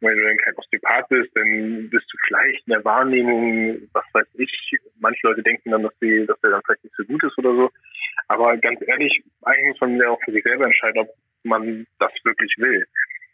Und 0.00 0.08
wenn 0.08 0.16
du 0.16 0.24
dann 0.24 0.36
kein 0.36 0.54
Osteopath 0.54 1.08
bist, 1.08 1.30
dann 1.34 1.90
bist 1.90 2.06
du 2.12 2.16
vielleicht 2.26 2.66
in 2.68 2.74
der 2.74 2.84
Wahrnehmung, 2.84 3.88
was 3.92 4.04
weiß 4.12 4.26
ich, 4.34 4.78
manche 5.00 5.26
Leute 5.26 5.42
denken 5.42 5.72
dann, 5.72 5.82
dass, 5.82 5.98
die, 6.00 6.24
dass 6.26 6.40
der 6.40 6.50
dann 6.50 6.62
vielleicht 6.64 6.84
nicht 6.84 6.96
so 6.96 7.04
gut 7.04 7.22
ist 7.24 7.36
oder 7.38 7.54
so. 7.54 7.70
Aber 8.28 8.56
ganz 8.58 8.80
ehrlich, 8.86 9.24
eigentlich 9.42 9.68
muss 9.70 9.80
man 9.80 9.96
ja 9.96 10.08
auch 10.10 10.20
für 10.24 10.32
sich 10.32 10.44
selber 10.44 10.66
entscheiden, 10.66 11.00
ob 11.00 11.08
man 11.42 11.84
das 11.98 12.12
wirklich 12.22 12.54
will. 12.58 12.86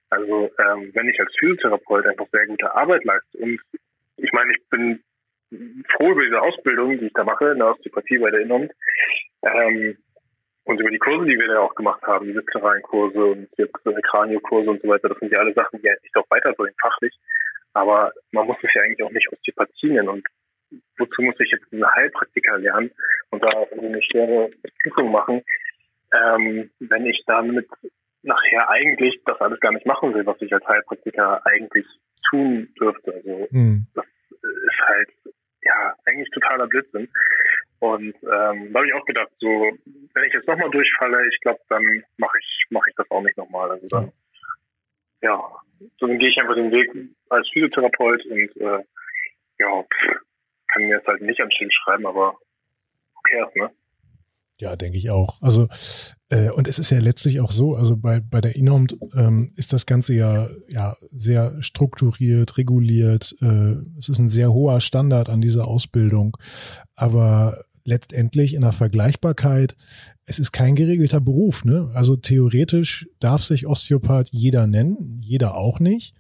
Also 0.09 0.51
ähm, 0.59 0.91
wenn 0.95 1.09
ich 1.09 1.21
als 1.21 1.35
Physiotherapeut 1.39 2.07
einfach 2.07 2.29
sehr 2.33 2.47
gute 2.47 2.75
Arbeit 2.75 3.05
leiste 3.05 3.39
und 3.39 3.61
ich 4.17 4.33
meine, 4.33 4.53
ich 4.53 4.69
bin 4.71 5.03
froh 5.51 6.13
über 6.13 6.25
diese 6.25 6.41
Ausbildung, 6.41 6.99
die 6.99 7.07
ich 7.07 7.13
da 7.13 7.25
mache, 7.25 7.53
in 7.53 7.59
der 7.59 7.71
Osteopathie 7.71 8.19
bei 8.19 8.31
der 8.31 8.41
Inhalt. 8.41 8.73
Ähm, 9.43 9.97
und 10.65 10.81
über 10.81 10.91
die 10.91 10.99
Kurse, 10.99 11.27
die 11.27 11.39
wir 11.39 11.47
da 11.47 11.61
auch 11.61 11.75
gemacht 11.77 12.03
haben, 12.03 12.27
die 12.27 12.35
viszeralen 12.35 12.83
Kurse 12.83 13.25
und 13.25 13.49
äh, 13.59 13.69
Kraniokurse 14.03 14.71
und 14.71 14.83
so 14.83 14.89
weiter, 14.89 15.09
das 15.09 15.19
sind 15.19 15.31
ja 15.31 15.39
alle 15.39 15.55
Sachen, 15.55 15.81
die 15.81 15.89
eigentlich 15.89 16.17
auch 16.17 16.29
weiterbringen, 16.29 16.75
fachlich. 16.81 17.15
Aber 17.73 18.13
man 18.33 18.47
muss 18.47 18.57
es 18.63 18.75
ja 18.75 18.83
eigentlich 18.83 19.03
auch 19.03 19.13
nicht 19.13 19.31
Osteopathie 19.33 19.91
nennen. 19.93 20.09
Und 20.09 20.27
wozu 20.99 21.23
muss 21.23 21.39
ich 21.39 21.53
jetzt 21.53 21.73
einen 21.73 21.87
Heilpraktiker 21.95 22.59
lernen 22.59 22.91
und 23.31 23.45
da 23.45 23.49
eine 23.49 24.03
schwere 24.03 24.51
Prüfung 24.83 25.13
machen, 25.13 25.43
ähm, 26.15 26.71
wenn 26.81 27.07
ich 27.07 27.23
damit 27.27 27.69
nachher 28.23 28.69
eigentlich 28.69 29.21
das 29.25 29.41
alles 29.41 29.61
gar 29.61 29.73
nicht 29.73 29.87
machen 29.87 30.15
will, 30.15 30.27
was 30.27 30.41
ich 30.41 30.53
als 30.53 30.67
Heilpraktiker 30.67 31.41
eigentlich 31.47 31.87
tun 32.29 32.75
dürfte. 32.81 33.15
Also 33.15 33.47
mhm. 33.51 33.87
das 33.95 34.05
ist 34.67 34.81
halt 34.87 35.09
ja 35.63 35.95
eigentlich 36.07 36.31
totaler 36.31 36.67
Blödsinn. 36.67 37.09
Und 37.79 38.15
ähm, 38.23 38.73
da 38.73 38.79
habe 38.79 38.87
ich 38.87 38.95
auch 38.95 39.05
gedacht, 39.05 39.31
so 39.39 39.71
wenn 40.15 40.25
ich 40.25 40.33
jetzt 40.33 40.49
nochmal 40.49 40.71
durchfalle, 40.71 41.29
ich 41.29 41.41
glaube, 41.41 41.61
dann 41.69 42.05
mache 42.17 42.39
ich 42.39 42.67
mache 42.71 42.91
ich 42.91 42.97
das 42.97 43.11
auch 43.11 43.23
nicht 43.23 43.37
nochmal. 43.37 43.71
Also 43.71 43.87
dann 43.89 44.13
ja, 45.23 45.43
so 45.99 46.07
dann 46.07 46.19
gehe 46.19 46.31
ich 46.31 46.39
einfach 46.39 46.55
den 46.55 46.73
Weg 46.73 46.91
als 47.31 47.49
Physiotherapeut 47.53 48.25
und 48.27 48.57
äh, 48.57 48.85
ja, 49.59 49.85
kann 50.69 50.83
mir 50.83 50.97
jetzt 50.97 51.07
halt 51.07 51.23
nicht 51.23 51.41
Schild 51.53 51.73
schreiben, 51.73 52.07
aber 52.07 52.37
okay, 53.17 53.45
ne? 53.55 53.71
Ja, 54.59 54.75
denke 54.75 54.97
ich 54.97 55.11
auch. 55.11 55.37
Also, 55.43 55.69
äh, 56.31 56.49
und 56.51 56.67
es 56.67 56.79
ist 56.79 56.91
ja 56.91 56.99
letztlich 56.99 57.41
auch 57.41 57.51
so, 57.51 57.75
also 57.75 57.97
bei, 57.97 58.21
bei 58.21 58.41
der 58.41 58.57
Inhomt 58.57 58.97
ähm, 59.15 59.53
ist 59.57 59.75
das 59.75 59.85
Ganze 59.85 60.15
ja, 60.15 60.49
ja 60.69 60.97
sehr 61.11 61.63
strukturiert, 61.63 62.57
reguliert. 62.57 63.37
Äh, 63.43 63.75
es 63.99 64.09
ist 64.09 64.19
ein 64.19 64.29
sehr 64.29 64.53
hoher 64.53 64.81
Standard 64.81 65.29
an 65.29 65.43
dieser 65.43 65.69
Ausbildung. 65.69 66.39
Aber 66.95 67.65
letztendlich 67.85 68.55
in 68.55 68.63
der 68.63 68.73
Vergleichbarkeit, 68.73 69.77
es 70.25 70.39
ist 70.39 70.53
kein 70.53 70.75
geregelter 70.75 71.21
Beruf. 71.21 71.65
Ne? 71.65 71.91
Also 71.95 72.17
theoretisch 72.17 73.09
darf 73.21 73.45
sich 73.45 73.67
Osteopath 73.67 74.31
jeder 74.33 74.67
nennen, 74.67 75.19
jeder 75.21 75.55
auch 75.55 75.81
nicht. 75.81 76.15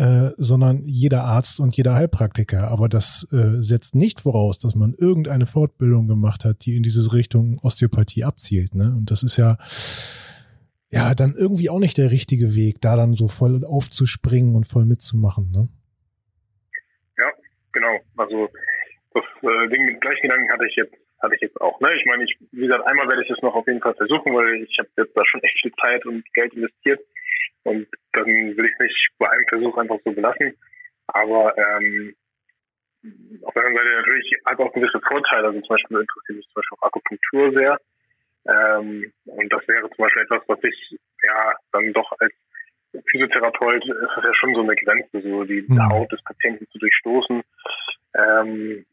Äh, 0.00 0.32
sondern 0.38 0.86
jeder 0.86 1.24
Arzt 1.24 1.60
und 1.60 1.76
jeder 1.76 1.92
Heilpraktiker. 1.92 2.68
Aber 2.68 2.88
das 2.88 3.28
äh, 3.32 3.60
setzt 3.60 3.94
nicht 3.94 4.22
voraus, 4.22 4.58
dass 4.58 4.74
man 4.74 4.94
irgendeine 4.94 5.44
Fortbildung 5.44 6.08
gemacht 6.08 6.46
hat, 6.46 6.64
die 6.64 6.76
in 6.76 6.82
diese 6.82 7.12
Richtung 7.12 7.58
Osteopathie 7.62 8.24
abzielt. 8.24 8.74
Ne? 8.74 8.94
Und 8.96 9.10
das 9.10 9.22
ist 9.22 9.36
ja 9.36 9.58
ja 10.88 11.12
dann 11.14 11.34
irgendwie 11.36 11.68
auch 11.68 11.80
nicht 11.80 11.98
der 11.98 12.10
richtige 12.10 12.56
Weg, 12.56 12.80
da 12.80 12.96
dann 12.96 13.12
so 13.12 13.28
voll 13.28 13.62
aufzuspringen 13.62 14.56
und 14.56 14.64
voll 14.64 14.86
mitzumachen. 14.86 15.50
Ne? 15.52 15.68
Ja, 17.18 17.30
genau. 17.72 18.00
Also 18.16 18.48
das 19.12 19.24
äh, 19.42 19.68
mit 19.68 20.00
gleichen 20.00 20.22
Gedanken 20.22 20.50
hatte 20.50 20.66
ich 20.66 20.76
jetzt 20.76 20.96
hatte 21.20 21.34
ich 21.34 21.42
jetzt 21.42 21.60
auch. 21.60 21.78
Ne? 21.80 21.90
Ich 21.94 22.06
meine, 22.06 22.24
ich, 22.24 22.38
wie 22.52 22.66
gesagt, 22.66 22.86
einmal 22.86 23.06
werde 23.06 23.22
ich 23.22 23.28
es 23.28 23.42
noch 23.42 23.54
auf 23.54 23.66
jeden 23.66 23.82
Fall 23.82 23.94
versuchen, 23.96 24.32
weil 24.32 24.62
ich 24.62 24.78
habe 24.78 24.88
jetzt 24.96 25.14
da 25.14 25.20
schon 25.26 25.42
echt 25.42 25.60
viel 25.60 25.72
Zeit 25.72 26.06
und 26.06 26.24
Geld 26.32 26.54
investiert. 26.54 27.00
Und 27.64 27.86
dann 28.12 28.26
will 28.26 28.64
ich 28.64 28.72
es 28.72 28.80
nicht 28.80 29.08
bei 29.18 29.28
einem 29.30 29.44
Versuch 29.48 29.76
einfach 29.76 29.98
so 30.04 30.12
belassen. 30.12 30.56
Aber 31.08 31.56
ähm, 31.56 32.14
auf 33.42 33.54
der 33.54 33.64
anderen 33.64 33.76
Seite 33.76 33.96
natürlich 33.96 34.32
hat 34.44 34.58
auch 34.58 34.72
gewisse 34.72 35.00
Vorteile. 35.00 35.48
Also 35.48 35.60
zum 35.60 35.68
Beispiel 35.68 36.00
interessiert 36.00 36.36
mich 36.36 36.46
zum 36.46 36.54
Beispiel 36.54 36.78
auch 36.78 36.86
Akupunktur 36.86 37.52
sehr. 37.52 37.78
Ähm, 38.46 39.12
und 39.26 39.52
das 39.52 39.68
wäre 39.68 39.88
zum 39.90 40.04
Beispiel 40.04 40.22
etwas, 40.22 40.42
was 40.46 40.58
ich 40.64 40.98
ja 41.22 41.54
dann 41.72 41.92
doch 41.92 42.12
als 42.18 42.32
Physiotherapeut 43.10 43.84
ist 43.84 44.10
das 44.16 44.24
ja 44.24 44.34
schon 44.34 44.54
so 44.54 44.62
eine 44.62 44.74
Grenze, 44.74 45.22
so 45.22 45.44
die 45.44 45.64
mhm. 45.66 45.88
Haut 45.90 46.10
des 46.10 46.22
Patienten 46.22 46.66
zu 46.70 46.78
durchstoßen. 46.78 47.42
Ähm, 48.14 48.84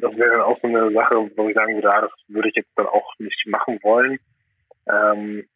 das 0.00 0.16
wäre 0.16 0.30
dann 0.30 0.40
auch 0.40 0.58
so 0.62 0.68
eine 0.68 0.90
Sache, 0.92 1.30
wo 1.36 1.48
ich 1.48 1.54
sagen 1.54 1.74
würde, 1.74 1.92
ah, 1.92 2.00
das 2.02 2.12
würde 2.28 2.48
ich 2.48 2.56
jetzt 2.56 2.72
dann 2.76 2.86
auch 2.86 3.12
nicht 3.18 3.46
machen 3.46 3.78
wollen. 3.82 4.18
Ähm, 4.88 5.46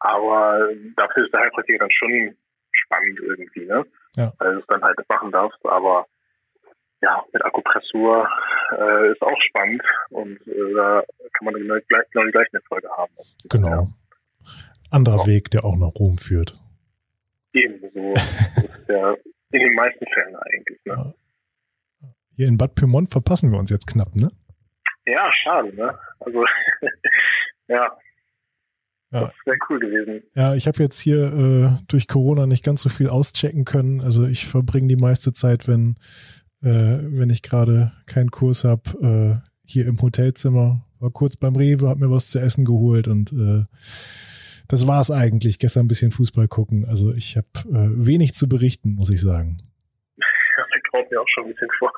aber 0.00 0.68
dafür 0.96 1.24
ist 1.24 1.32
der 1.32 1.40
Heilpraktiker 1.40 1.78
dann 1.78 1.92
schon 1.92 2.36
spannend 2.72 3.20
irgendwie, 3.20 3.66
ne? 3.66 3.84
Ja. 4.16 4.32
Weil 4.38 4.54
du 4.54 4.60
es 4.60 4.66
dann 4.66 4.82
halt 4.82 4.98
machen 5.08 5.30
darfst. 5.30 5.58
Aber 5.64 6.06
ja, 7.02 7.24
mit 7.32 7.44
Akupressur 7.44 8.28
äh, 8.76 9.12
ist 9.12 9.22
auch 9.22 9.40
spannend 9.48 9.82
und 10.10 10.36
äh, 10.46 10.74
da 10.74 11.02
kann 11.32 11.44
man 11.44 11.54
genau, 11.54 11.76
gleich, 11.88 12.04
genau 12.10 12.26
die 12.26 12.32
gleichen 12.32 12.56
Erfolge 12.56 12.88
haben. 12.96 13.12
Genau. 13.48 13.68
Ja. 13.68 13.86
Anderer 14.90 15.18
ja. 15.18 15.26
Weg, 15.26 15.50
der 15.50 15.64
auch 15.64 15.76
nach 15.76 15.94
Rom 15.98 16.18
führt. 16.18 16.58
Eben, 17.52 17.78
so 17.78 18.12
ist 18.14 18.88
der 18.88 19.16
in 19.52 19.60
den 19.60 19.74
meisten 19.74 20.04
Fällen 20.12 20.36
eigentlich. 20.36 20.78
Ne? 20.84 21.14
Hier 22.36 22.48
in 22.48 22.56
Bad 22.56 22.74
Pyrmont 22.74 23.10
verpassen 23.10 23.50
wir 23.50 23.58
uns 23.58 23.70
jetzt 23.70 23.86
knapp, 23.86 24.14
ne? 24.14 24.30
Ja, 25.06 25.30
schade, 25.42 25.74
ne? 25.74 25.98
Also, 26.20 26.44
ja, 27.68 27.96
ja. 29.12 29.26
Das 29.26 29.32
wäre 29.44 29.58
cool 29.68 29.80
gewesen. 29.80 30.22
Ja, 30.34 30.54
ich 30.54 30.66
habe 30.68 30.82
jetzt 30.82 31.00
hier 31.00 31.32
äh, 31.32 31.84
durch 31.88 32.06
Corona 32.06 32.46
nicht 32.46 32.64
ganz 32.64 32.82
so 32.82 32.88
viel 32.88 33.08
auschecken 33.08 33.64
können. 33.64 34.00
Also 34.00 34.26
ich 34.26 34.46
verbringe 34.46 34.88
die 34.88 34.96
meiste 34.96 35.32
Zeit, 35.32 35.66
wenn, 35.66 35.96
äh, 36.62 36.98
wenn 37.02 37.30
ich 37.30 37.42
gerade 37.42 37.92
keinen 38.06 38.30
Kurs 38.30 38.64
habe, 38.64 39.42
äh, 39.42 39.50
hier 39.64 39.86
im 39.86 40.00
Hotelzimmer. 40.00 40.84
War 41.00 41.10
kurz 41.10 41.36
beim 41.36 41.56
Rewe, 41.56 41.88
hab 41.88 41.98
mir 41.98 42.10
was 42.10 42.30
zu 42.30 42.38
essen 42.38 42.64
geholt 42.64 43.08
und 43.08 43.32
äh, 43.32 43.64
das 44.68 44.86
war's 44.86 45.10
eigentlich. 45.10 45.58
Gestern 45.58 45.86
ein 45.86 45.88
bisschen 45.88 46.12
Fußball 46.12 46.46
gucken. 46.46 46.84
Also 46.84 47.12
ich 47.12 47.36
habe 47.36 47.48
äh, 47.70 48.06
wenig 48.06 48.34
zu 48.34 48.48
berichten, 48.48 48.94
muss 48.94 49.10
ich 49.10 49.20
sagen. 49.20 49.58
Ja, 50.16 50.64
das 50.72 50.82
graut 50.90 51.10
mir 51.10 51.20
auch 51.20 51.28
schon 51.34 51.46
ein 51.46 51.52
bisschen 51.52 51.70
vor. 51.78 51.92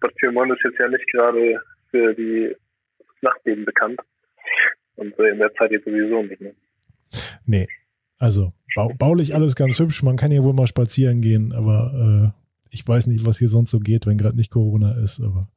Bad 0.00 0.14
Pyrmont 0.16 0.52
ist 0.52 0.64
jetzt 0.64 0.78
ja 0.78 0.88
nicht 0.88 1.06
gerade 1.12 1.60
für 1.90 2.14
die 2.14 2.56
Nachtleben 3.22 3.64
bekannt. 3.64 4.00
Und 4.96 5.18
in 5.18 5.38
der 5.38 5.52
Zeit 5.54 5.70
jetzt 5.70 5.84
sowieso 5.84 6.22
nicht. 6.22 6.40
Ne? 6.40 6.54
Nee. 7.44 7.68
Also 8.18 8.52
bau 8.74 8.92
baulich 8.98 9.34
alles 9.34 9.56
ganz 9.56 9.78
hübsch. 9.78 10.02
Man 10.02 10.16
kann 10.16 10.30
hier 10.30 10.42
wohl 10.42 10.54
mal 10.54 10.66
spazieren 10.66 11.20
gehen, 11.20 11.52
aber 11.52 12.32
äh, 12.34 12.46
ich 12.70 12.86
weiß 12.86 13.06
nicht, 13.06 13.26
was 13.26 13.38
hier 13.38 13.48
sonst 13.48 13.70
so 13.70 13.78
geht, 13.78 14.06
wenn 14.06 14.18
gerade 14.18 14.36
nicht 14.36 14.50
Corona 14.50 14.92
ist. 15.02 15.20
Aber 15.20 15.48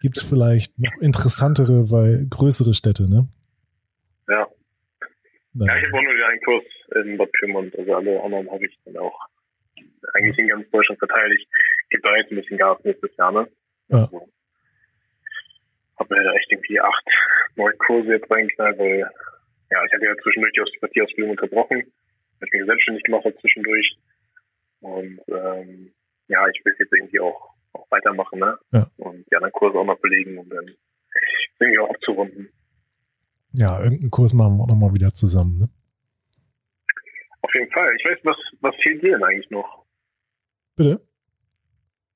gibt 0.00 0.16
es 0.16 0.22
vielleicht 0.22 0.78
noch 0.78 0.96
interessantere, 1.00 1.90
weil 1.90 2.26
größere 2.28 2.74
Städte, 2.74 3.08
ne? 3.08 3.28
Ja. 4.28 4.46
Nein. 5.54 5.68
Ja, 5.68 5.76
ich 5.78 5.86
habe 5.86 5.98
auch 5.98 6.02
nur 6.02 6.28
einen 6.28 6.40
Kurs 6.44 6.64
in 7.04 7.18
Bad 7.18 7.32
Pyrmont. 7.32 7.78
Also 7.78 7.94
alle 7.94 8.22
anderen 8.22 8.50
habe 8.50 8.66
ich 8.66 8.78
dann 8.84 8.96
auch 8.96 9.18
eigentlich 10.14 10.38
in 10.38 10.48
ganz 10.48 10.70
Deutschland 10.70 10.98
verteilt. 10.98 11.32
Ich 11.38 11.48
gebe 11.90 12.02
da 12.02 12.16
jetzt 12.16 12.30
ein 12.30 12.36
bisschen 12.36 12.58
Gas 12.58 12.78
nächstes 12.84 13.16
Jahr, 13.16 13.32
ne? 13.32 13.48
Ja. 13.88 14.04
Also, 14.04 14.28
habe 15.98 16.14
mir 16.14 16.24
da 16.24 16.32
echt 16.34 16.50
irgendwie 16.50 16.80
acht, 16.80 17.04
neun 17.56 17.76
Kurse 17.78 18.12
jetzt 18.12 18.30
reingeknallt, 18.30 18.78
weil 18.78 18.98
ja, 19.70 19.84
ich 19.84 19.92
hatte 19.92 20.04
ja 20.04 20.14
zwischendurch 20.22 20.52
die 20.52 20.60
Osteopathie-Ausbildung 20.62 21.30
unterbrochen, 21.32 21.92
ich 22.40 22.52
mich 22.52 22.66
selbstständig 22.66 23.02
gemacht 23.04 23.24
habe 23.24 23.36
zwischendurch. 23.40 23.98
Und 24.80 25.20
ähm, 25.28 25.92
ja, 26.28 26.46
ich 26.48 26.64
will 26.64 26.74
jetzt 26.78 26.92
irgendwie 26.92 27.20
auch, 27.20 27.54
auch 27.72 27.90
weitermachen, 27.90 28.38
ne? 28.38 28.58
Ja. 28.72 28.90
Und 28.98 29.26
die 29.30 29.36
anderen 29.36 29.52
Kurse 29.52 29.78
auch 29.78 29.84
noch 29.84 29.98
belegen 30.00 30.38
und 30.38 30.48
dann 30.50 30.66
irgendwie 31.58 31.78
auch 31.80 31.90
abzurunden. 31.90 32.52
Ja, 33.52 33.82
irgendeinen 33.82 34.10
Kurs 34.10 34.34
machen 34.34 34.56
wir 34.56 34.64
auch 34.64 34.68
nochmal 34.68 34.94
wieder 34.94 35.12
zusammen, 35.12 35.58
ne? 35.58 35.68
Auf 37.40 37.50
jeden 37.54 37.70
Fall. 37.72 37.90
Ich 37.98 38.04
weiß, 38.04 38.18
was, 38.24 38.36
was 38.60 38.74
fehlt 38.82 39.02
dir 39.02 39.12
denn 39.12 39.24
eigentlich 39.24 39.50
noch? 39.50 39.84
Bitte? 40.76 41.00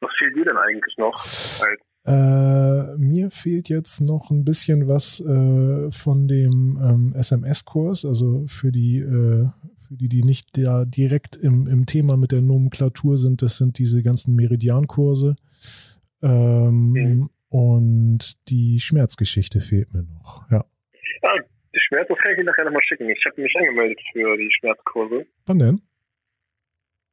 Was 0.00 0.10
fehlt 0.18 0.36
dir 0.36 0.44
denn 0.44 0.56
eigentlich 0.56 0.96
noch 0.98 1.14
als 1.14 1.80
äh, 2.04 2.96
mir 2.96 3.30
fehlt 3.30 3.68
jetzt 3.68 4.00
noch 4.00 4.30
ein 4.30 4.44
bisschen 4.44 4.88
was 4.88 5.20
äh, 5.20 5.90
von 5.92 6.26
dem 6.26 6.78
ähm, 6.82 7.12
SMS-Kurs, 7.14 8.04
also 8.04 8.44
für 8.48 8.72
die, 8.72 8.98
äh, 8.98 9.46
für 9.86 9.94
die, 9.94 10.08
die 10.08 10.22
nicht 10.22 10.56
da 10.56 10.84
direkt 10.84 11.36
im, 11.36 11.68
im 11.68 11.86
Thema 11.86 12.16
mit 12.16 12.32
der 12.32 12.40
Nomenklatur 12.40 13.18
sind, 13.18 13.42
das 13.42 13.56
sind 13.56 13.78
diese 13.78 14.02
ganzen 14.02 14.34
Meridiankurse. 14.34 15.36
Ähm, 16.22 16.92
mhm. 16.92 17.30
Und 17.48 18.48
die 18.48 18.80
Schmerzgeschichte 18.80 19.60
fehlt 19.60 19.92
mir 19.92 20.02
noch, 20.02 20.50
ja. 20.50 20.64
Ah, 21.22 21.36
die 21.74 21.80
Schmerz, 21.80 22.08
das 22.08 22.18
kann 22.18 22.32
ich 22.32 22.38
dir 22.38 22.44
nachher 22.44 22.64
nochmal 22.64 22.82
schicken. 22.82 23.08
Ich 23.10 23.24
habe 23.26 23.40
mich 23.40 23.54
angemeldet 23.54 24.00
für 24.12 24.36
die 24.36 24.50
Schmerzkurse. 24.58 25.26
Wann 25.46 25.58
denn? 25.58 25.82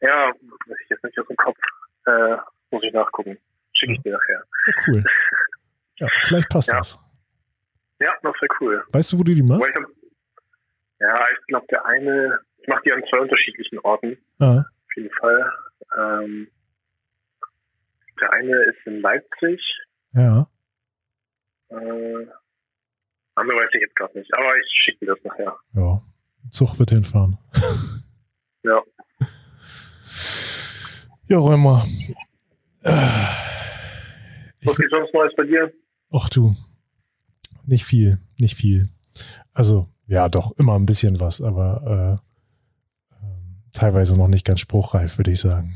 Ja, 0.01 0.31
weiß 0.31 0.77
ich 0.83 0.89
jetzt 0.89 1.03
nicht 1.03 1.19
aus 1.19 1.27
dem 1.27 1.35
Kopf. 1.35 1.57
Äh, 2.05 2.37
muss 2.71 2.83
ich 2.83 2.93
nachgucken. 2.93 3.37
Schicke 3.79 3.93
ich 3.93 4.01
dir 4.01 4.11
nachher. 4.13 4.43
Ja, 4.67 4.73
cool. 4.87 5.03
Ja, 5.97 6.07
vielleicht 6.21 6.49
passt 6.49 6.67
ja. 6.69 6.77
das. 6.77 6.99
Ja, 7.99 8.13
das 8.21 8.33
wäre 8.33 8.55
cool. 8.61 8.83
Weißt 8.91 9.11
du, 9.13 9.19
wo 9.19 9.23
du 9.23 9.33
die 9.33 9.43
machst? 9.43 9.67
Ja, 10.99 11.25
ich 11.31 11.45
glaube, 11.47 11.65
der 11.71 11.85
eine, 11.85 12.39
ich 12.57 12.67
mache 12.67 12.81
die 12.85 12.91
an 12.91 13.03
zwei 13.09 13.19
unterschiedlichen 13.19 13.79
Orten. 13.79 14.17
Ah. 14.39 14.59
Auf 14.59 14.95
jeden 14.95 15.13
Fall. 15.15 15.53
Ähm, 15.97 16.47
der 18.19 18.31
eine 18.33 18.63
ist 18.65 18.85
in 18.85 19.01
Leipzig. 19.01 19.61
Ja. 20.13 20.47
Äh, 21.69 22.27
andere 23.35 23.57
weiß 23.57 23.69
ich 23.73 23.81
jetzt 23.81 23.95
gerade 23.95 24.17
nicht, 24.17 24.33
aber 24.33 24.57
ich 24.57 24.71
schicke 24.83 25.05
dir 25.05 25.15
das 25.15 25.23
nachher. 25.23 25.57
Ja, 25.73 26.01
Zug 26.51 26.77
wird 26.79 26.89
hinfahren. 26.89 27.37
ja. 28.63 28.81
Ja, 31.27 31.37
Räumer. 31.37 31.85
Was 34.69 34.77
gibt 34.77 34.91
sonst 34.91 35.13
Neues 35.15 35.33
bei 35.35 35.45
dir? 35.45 35.73
Ach 36.11 36.29
du, 36.29 36.55
nicht 37.65 37.85
viel, 37.85 38.19
nicht 38.39 38.55
viel. 38.55 38.87
Also, 39.51 39.87
ja, 40.05 40.29
doch, 40.29 40.51
immer 40.57 40.75
ein 40.75 40.85
bisschen 40.85 41.19
was, 41.19 41.41
aber 41.41 42.21
äh, 43.11 43.15
äh, 43.15 43.71
teilweise 43.73 44.15
noch 44.15 44.27
nicht 44.27 44.45
ganz 44.45 44.59
spruchreif, 44.59 45.17
würde 45.17 45.31
ich 45.31 45.39
sagen. 45.39 45.75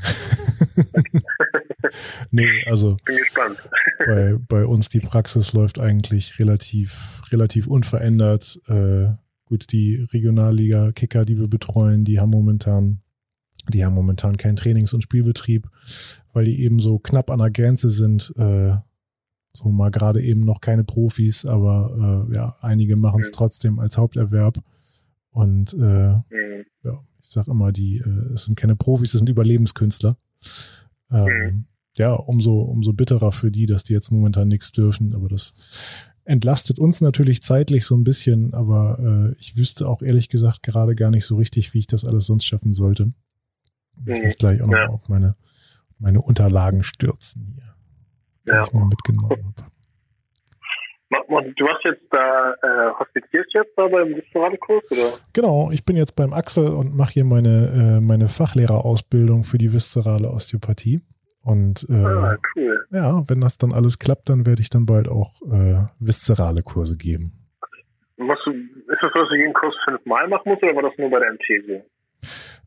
nee, 2.30 2.48
also 2.66 2.96
Bin 3.04 3.16
gespannt. 3.16 3.58
bei, 4.06 4.36
bei 4.48 4.64
uns 4.64 4.88
die 4.88 5.00
Praxis 5.00 5.52
läuft 5.52 5.80
eigentlich 5.80 6.38
relativ, 6.38 7.20
relativ 7.32 7.66
unverändert. 7.66 8.60
Äh, 8.68 9.08
gut, 9.46 9.72
die 9.72 10.06
Regionalliga-Kicker, 10.12 11.24
die 11.24 11.38
wir 11.38 11.48
betreuen, 11.48 12.04
die 12.04 12.20
haben 12.20 12.30
momentan, 12.30 13.02
die 13.68 13.84
haben 13.84 13.94
momentan 13.94 14.36
keinen 14.36 14.56
Trainings- 14.56 14.94
und 14.94 15.02
Spielbetrieb, 15.02 15.68
weil 16.34 16.44
die 16.44 16.60
eben 16.60 16.78
so 16.78 16.98
knapp 16.98 17.30
an 17.30 17.38
der 17.38 17.50
Grenze 17.50 17.88
sind. 17.90 18.32
Äh, 18.36 18.74
so 19.56 19.70
mal 19.70 19.90
gerade 19.90 20.20
eben 20.22 20.40
noch 20.40 20.60
keine 20.60 20.84
Profis, 20.84 21.44
aber 21.46 22.26
äh, 22.30 22.34
ja, 22.34 22.56
einige 22.60 22.96
machen 22.96 23.20
es 23.20 23.28
Mhm. 23.28 23.32
trotzdem 23.34 23.78
als 23.78 23.96
Haupterwerb. 23.96 24.58
Und 25.30 25.72
äh, 25.74 25.76
Mhm. 26.16 26.64
ja, 26.84 27.00
ich 27.22 27.28
sag 27.28 27.48
immer, 27.48 27.72
die, 27.72 27.98
äh, 27.98 28.32
es 28.34 28.44
sind 28.44 28.56
keine 28.56 28.76
Profis, 28.76 29.14
es 29.14 29.18
sind 29.20 29.28
Überlebenskünstler. 29.28 30.16
Ähm, 31.10 31.26
Mhm. 31.26 31.64
Ja, 31.96 32.12
umso, 32.14 32.60
umso 32.62 32.92
bitterer 32.92 33.30
für 33.30 33.52
die, 33.52 33.66
dass 33.66 33.84
die 33.84 33.92
jetzt 33.92 34.10
momentan 34.10 34.48
nichts 34.48 34.72
dürfen. 34.72 35.14
Aber 35.14 35.28
das 35.28 35.54
entlastet 36.24 36.80
uns 36.80 37.00
natürlich 37.00 37.40
zeitlich 37.42 37.84
so 37.84 37.94
ein 37.96 38.02
bisschen. 38.02 38.52
Aber 38.54 38.98
äh, 38.98 39.36
ich 39.38 39.56
wüsste 39.56 39.86
auch 39.88 40.02
ehrlich 40.02 40.28
gesagt 40.28 40.64
gerade 40.64 40.96
gar 40.96 41.12
nicht 41.12 41.24
so 41.24 41.36
richtig, 41.36 41.72
wie 41.72 41.78
ich 41.78 41.86
das 41.86 42.04
alles 42.04 42.26
sonst 42.26 42.46
schaffen 42.46 42.72
sollte. 42.72 43.12
Ich 44.06 44.18
Mhm. 44.18 44.24
muss 44.24 44.34
gleich 44.36 44.60
auch 44.60 44.66
noch 44.66 44.74
Ja. 44.76 44.88
auf 44.88 45.08
meine, 45.08 45.36
meine 45.98 46.20
Unterlagen 46.20 46.82
stürzen 46.82 47.52
hier, 47.54 47.74
die 48.46 48.50
Ja. 48.50 48.64
ich 48.64 48.72
mir 48.72 48.84
mitgenommen 48.86 49.30
habe. 49.30 49.70
Du 51.56 51.68
hast 51.68 51.84
jetzt 51.84 52.02
da, 52.10 52.54
äh, 52.62 52.90
hospitierst 52.98 53.54
jetzt 53.54 53.72
da 53.76 53.86
beim 53.86 54.08
Vistoralikurs, 54.16 54.82
oder? 54.90 55.18
Genau, 55.32 55.70
ich 55.70 55.84
bin 55.84 55.96
jetzt 55.96 56.16
beim 56.16 56.32
Axel 56.32 56.68
und 56.68 56.96
mache 56.96 57.12
hier 57.12 57.24
meine, 57.24 57.98
äh, 57.98 58.00
meine 58.00 58.26
Fachlehrerausbildung 58.26 59.44
für 59.44 59.58
die 59.58 59.72
viszerale 59.72 60.28
Osteopathie. 60.30 61.02
Und 61.42 61.86
äh, 61.88 61.94
Ah, 62.04 62.36
cool. 62.56 62.86
ja, 62.90 63.22
wenn 63.28 63.40
das 63.42 63.58
dann 63.58 63.72
alles 63.72 63.98
klappt, 64.00 64.28
dann 64.28 64.44
werde 64.46 64.62
ich 64.62 64.70
dann 64.70 64.86
bald 64.86 65.06
auch 65.08 65.40
äh, 65.42 65.84
viszerale 66.00 66.62
Kurse 66.62 66.96
geben. 66.96 67.46
Du, 68.16 68.24
ist 68.24 68.38
das 69.02 69.10
so, 69.14 69.20
dass 69.20 69.28
du 69.28 69.36
jeden 69.36 69.52
Kurs 69.52 69.74
fünfmal 69.84 70.26
machen 70.28 70.42
musst, 70.50 70.62
oder 70.64 70.74
war 70.74 70.82
das 70.82 70.92
nur 70.98 71.10
bei 71.10 71.20
der 71.20 71.32
MT 71.32 71.66
so? 71.66 71.82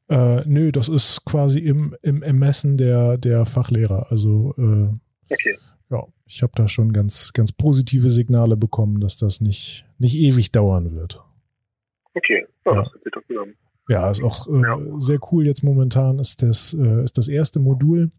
Äh, 0.10 0.44
nö, 0.48 0.72
das 0.72 0.88
ist 0.90 1.26
quasi 1.26 1.60
im, 1.60 1.96
im 2.02 2.24
Ermessen 2.24 2.78
der, 2.78 3.18
der 3.18 3.46
Fachlehrer. 3.46 4.08
Also 4.12 4.54
äh, 4.58 4.90
Okay. 5.30 5.58
ja, 5.90 6.04
ich 6.26 6.42
habe 6.44 6.54
da 6.56 6.70
schon 6.70 6.94
ganz, 6.94 7.34
ganz 7.34 7.52
positive 7.52 8.10
Signale 8.10 8.56
bekommen, 8.56 9.02
dass 9.02 9.18
das 9.18 9.42
nicht, 9.42 9.86
nicht 9.98 10.16
ewig 10.16 10.52
dauern 10.54 10.94
wird. 10.94 11.22
Okay. 12.14 12.46
Ja, 12.66 12.74
Ja. 12.76 12.84
das 12.84 12.94
sich 13.04 13.12
doch. 13.12 13.22
Ja, 13.90 14.10
ist 14.10 14.24
auch 14.24 14.48
äh, 14.48 14.62
Ja. 14.62 14.78
sehr 15.00 15.20
cool. 15.32 15.46
Jetzt 15.46 15.64
momentan 15.64 16.20
ist 16.20 16.42
das, 16.42 16.74
äh, 16.74 17.04
ist 17.04 17.18
das 17.18 17.28
erste 17.28 17.60
Modul. 17.60 18.12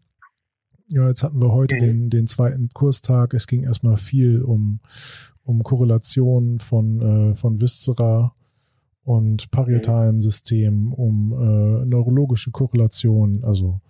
Ja, 0.87 1.07
jetzt 1.07 1.21
hatten 1.23 1.41
wir 1.41 1.51
heute 1.51 1.75
Mhm. 1.75 1.79
den, 1.79 2.09
den 2.09 2.27
zweiten 2.27 2.69
Kurstag. 2.69 3.33
Es 3.33 3.45
ging 3.47 3.63
erstmal 3.63 3.97
viel 3.97 4.41
um, 4.41 4.79
um 5.43 5.61
Korrelation 5.63 6.59
von, 6.59 7.31
äh, 7.31 7.35
von 7.35 7.61
Viscera 7.61 8.33
und 9.09 9.49
parietalem 9.49 10.21
System, 10.21 10.93
um 10.93 11.33
äh, 11.33 11.85
neurologische 11.85 12.51
Korrelation. 12.51 13.43
Also 13.43 13.81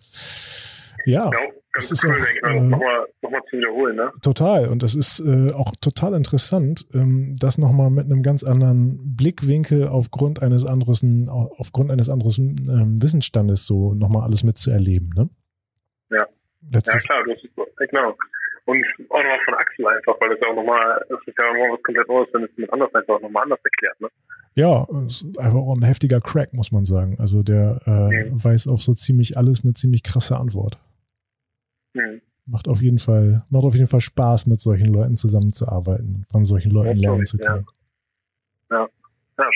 ja, 1.06 1.26
Ja, 1.26 1.40
ganz 1.74 1.90
Das 1.90 1.92
ist 1.92 2.06
cool, 2.06 2.12
auch, 2.12 2.16
denke 2.16 2.32
ich 2.36 2.42
mal, 2.42 2.52
äh, 2.52 2.54
das 2.54 2.70
nochmal 2.70 3.08
noch 3.22 3.32
mal 3.32 3.42
zu 3.50 3.58
wiederholen, 3.58 3.96
ne? 3.98 4.12
Total. 4.22 4.68
Und 4.70 4.82
das 4.82 4.96
ist 4.96 5.20
äh, 5.20 5.52
auch 5.54 5.74
total 5.82 6.14
interessant, 6.14 6.86
ähm, 6.94 7.36
das 7.38 7.58
nochmal 7.58 7.90
mit 7.90 8.06
einem 8.06 8.24
ganz 8.24 8.46
anderen 8.46 9.18
Blickwinkel 9.18 9.90
aufgrund 9.90 10.42
eines 10.42 10.66
anderen, 10.66 11.28
aufgrund 11.28 11.92
eines 11.92 12.10
anderen 12.10 12.56
ähm, 12.70 13.02
Wissensstandes 13.02 13.66
so 13.66 13.94
nochmal 13.94 14.24
alles 14.24 14.44
mitzuerleben. 14.44 15.10
Ne? 15.16 15.30
Ja. 16.12 16.26
Letztlich, 16.72 16.96
Ja, 16.96 17.22
klar, 17.22 17.24
hast 17.30 17.44
es, 17.44 17.52
ja, 17.58 17.86
genau. 17.88 18.16
Und 18.66 18.86
auch 19.10 19.18
nochmal 19.18 19.40
von 19.44 19.54
Axel 19.56 19.88
einfach, 19.88 20.16
weil 20.22 20.30
das 20.30 20.40
ja 20.42 20.48
auch 20.48 20.56
nochmal, 20.56 21.04
das 21.10 21.20
ist 21.26 21.38
ja 21.38 21.44
auch 21.44 21.54
nochmal 21.54 21.72
was 21.72 21.84
komplett 21.84 22.08
Neues, 22.08 22.30
wenn 22.32 22.44
es 22.44 22.52
mit 22.56 22.72
anders 22.72 22.94
einfach 22.96 23.20
nochmal 23.20 23.44
anders 23.44 23.60
erklärt, 23.64 24.00
ne? 24.00 24.08
Ja, 24.60 24.86
es 25.08 25.22
ist 25.22 25.40
einfach 25.40 25.60
auch 25.60 25.76
ein 25.76 25.84
heftiger 25.84 26.20
Crack, 26.22 26.54
muss 26.54 26.72
man 26.72 26.86
sagen. 26.86 27.18
Also 27.20 27.44
der 27.44 27.82
äh, 27.86 28.30
Mhm. 28.30 28.44
weiß 28.44 28.68
auf 28.68 28.82
so 28.82 28.94
ziemlich 28.94 29.38
alles 29.38 29.64
eine 29.64 29.74
ziemlich 29.74 30.04
krasse 30.04 30.38
Antwort. 30.38 30.78
Hm. 31.96 32.22
Macht 32.46 32.68
auf 32.68 32.82
jeden 32.82 33.00
Fall, 33.00 33.44
macht 33.50 33.64
auf 33.64 33.76
jeden 33.76 33.88
Fall 33.88 34.02
Spaß, 34.02 34.48
mit 34.48 34.60
solchen 34.60 34.88
Leuten 34.88 35.16
zusammenzuarbeiten 35.18 36.16
und 36.18 36.26
von 36.28 36.46
solchen 36.46 36.72
Leuten 36.72 37.00
Ja, 37.00 37.10
lernen 37.12 37.26
zu 37.26 37.38
können. 37.38 37.66
Ja, 38.72 38.88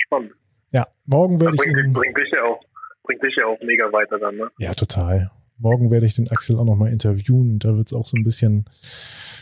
spannend. 0.06 0.32
Ja, 0.72 0.86
morgen 1.04 1.40
werde 1.40 1.54
ich 1.56 1.60
bringt, 1.60 1.76
ihn. 1.86 1.92
bringt 1.92 2.16
dich 2.16 2.30
ja 2.32 2.42
auch, 2.44 2.60
bringt 3.02 3.22
dich 3.22 3.34
ja 3.36 3.44
auch 3.46 3.58
mega 3.64 3.92
weiter 3.92 4.18
dann, 4.18 4.36
ne? 4.36 4.50
Ja, 4.58 4.74
total. 4.74 5.30
Morgen 5.58 5.90
werde 5.90 6.06
ich 6.06 6.14
den 6.14 6.28
Axel 6.30 6.56
auch 6.58 6.64
nochmal 6.64 6.90
interviewen 6.92 7.52
und 7.52 7.64
da 7.64 7.76
wird 7.76 7.88
es 7.88 7.92
auch 7.92 8.06
so 8.06 8.16
ein 8.16 8.24
bisschen, 8.24 8.64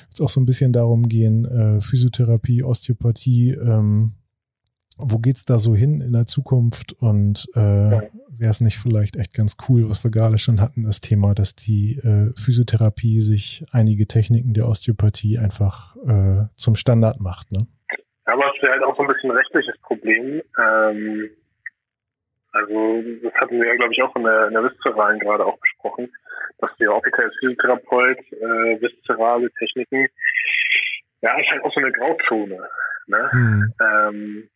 wird's 0.08 0.20
auch 0.20 0.28
so 0.28 0.40
ein 0.40 0.46
bisschen 0.46 0.72
darum 0.72 1.08
gehen, 1.08 1.44
äh, 1.44 1.80
Physiotherapie, 1.80 2.62
Osteopathie, 2.64 3.52
ähm, 3.52 4.12
wo 4.98 5.18
geht's 5.18 5.44
da 5.44 5.58
so 5.58 5.74
hin 5.74 6.00
in 6.00 6.12
der 6.12 6.26
Zukunft 6.26 6.92
und 6.92 7.48
äh, 7.54 8.08
wäre 8.38 8.50
es 8.50 8.60
nicht 8.60 8.78
vielleicht 8.78 9.16
echt 9.16 9.34
ganz 9.34 9.56
cool, 9.68 9.88
was 9.88 10.04
wir 10.04 10.10
gerade 10.10 10.38
schon 10.38 10.60
hatten, 10.60 10.84
das 10.84 11.00
Thema, 11.00 11.34
dass 11.34 11.54
die 11.54 11.98
äh, 11.98 12.32
Physiotherapie 12.38 13.20
sich 13.20 13.64
einige 13.72 14.06
Techniken 14.06 14.54
der 14.54 14.68
Osteopathie 14.68 15.38
einfach 15.38 15.96
äh, 16.06 16.46
zum 16.56 16.74
Standard 16.74 17.20
macht, 17.20 17.52
ne? 17.52 17.66
Aber 18.24 18.52
es 18.54 18.62
wäre 18.62 18.72
halt 18.74 18.84
auch 18.84 18.96
so 18.96 19.02
ein 19.02 19.08
bisschen 19.08 19.30
ein 19.30 19.36
rechtliches 19.36 19.76
Problem. 19.82 20.42
Ähm, 20.58 21.30
also 22.52 23.02
das 23.22 23.34
hatten 23.34 23.58
wir 23.58 23.66
ja, 23.66 23.76
glaube 23.76 23.92
ich, 23.92 24.02
auch 24.02 24.14
in 24.14 24.24
der, 24.24 24.48
in 24.48 24.54
der 24.54 24.64
Viszeralen 24.64 25.18
gerade 25.18 25.44
auch 25.44 25.58
besprochen, 25.58 26.12
dass 26.58 26.70
der 26.76 26.94
offiziell 26.94 27.26
als 27.26 27.36
Physiotherapeut 27.40 28.18
äh, 28.32 28.80
viszerale 28.80 29.50
Techniken, 29.58 30.06
ja, 31.22 31.38
ist 31.38 31.50
halt 31.50 31.64
auch 31.64 31.72
so 31.72 31.80
eine 31.80 31.92
Grauzone. 31.92 32.68
Ne? 33.06 33.30
Hm. 33.32 33.74
Ähm, 33.80 34.48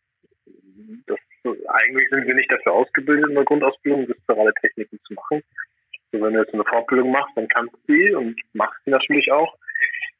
das, 1.07 1.19
eigentlich 1.67 2.09
sind 2.09 2.27
wir 2.27 2.35
nicht 2.35 2.51
dafür 2.51 2.73
ausgebildet 2.73 3.29
in 3.29 3.35
der 3.35 3.45
Grundausbildung, 3.45 4.07
viszerale 4.07 4.53
Techniken 4.61 4.99
zu 5.05 5.13
machen. 5.13 5.43
So, 6.11 6.21
wenn 6.21 6.33
du 6.33 6.39
jetzt 6.39 6.53
eine 6.53 6.63
Fortbildung 6.63 7.11
machst, 7.11 7.35
dann 7.35 7.47
kannst 7.49 7.73
du 7.73 7.93
die 7.93 8.13
und 8.13 8.39
machst 8.53 8.79
die 8.85 8.91
natürlich 8.91 9.31
auch. 9.31 9.55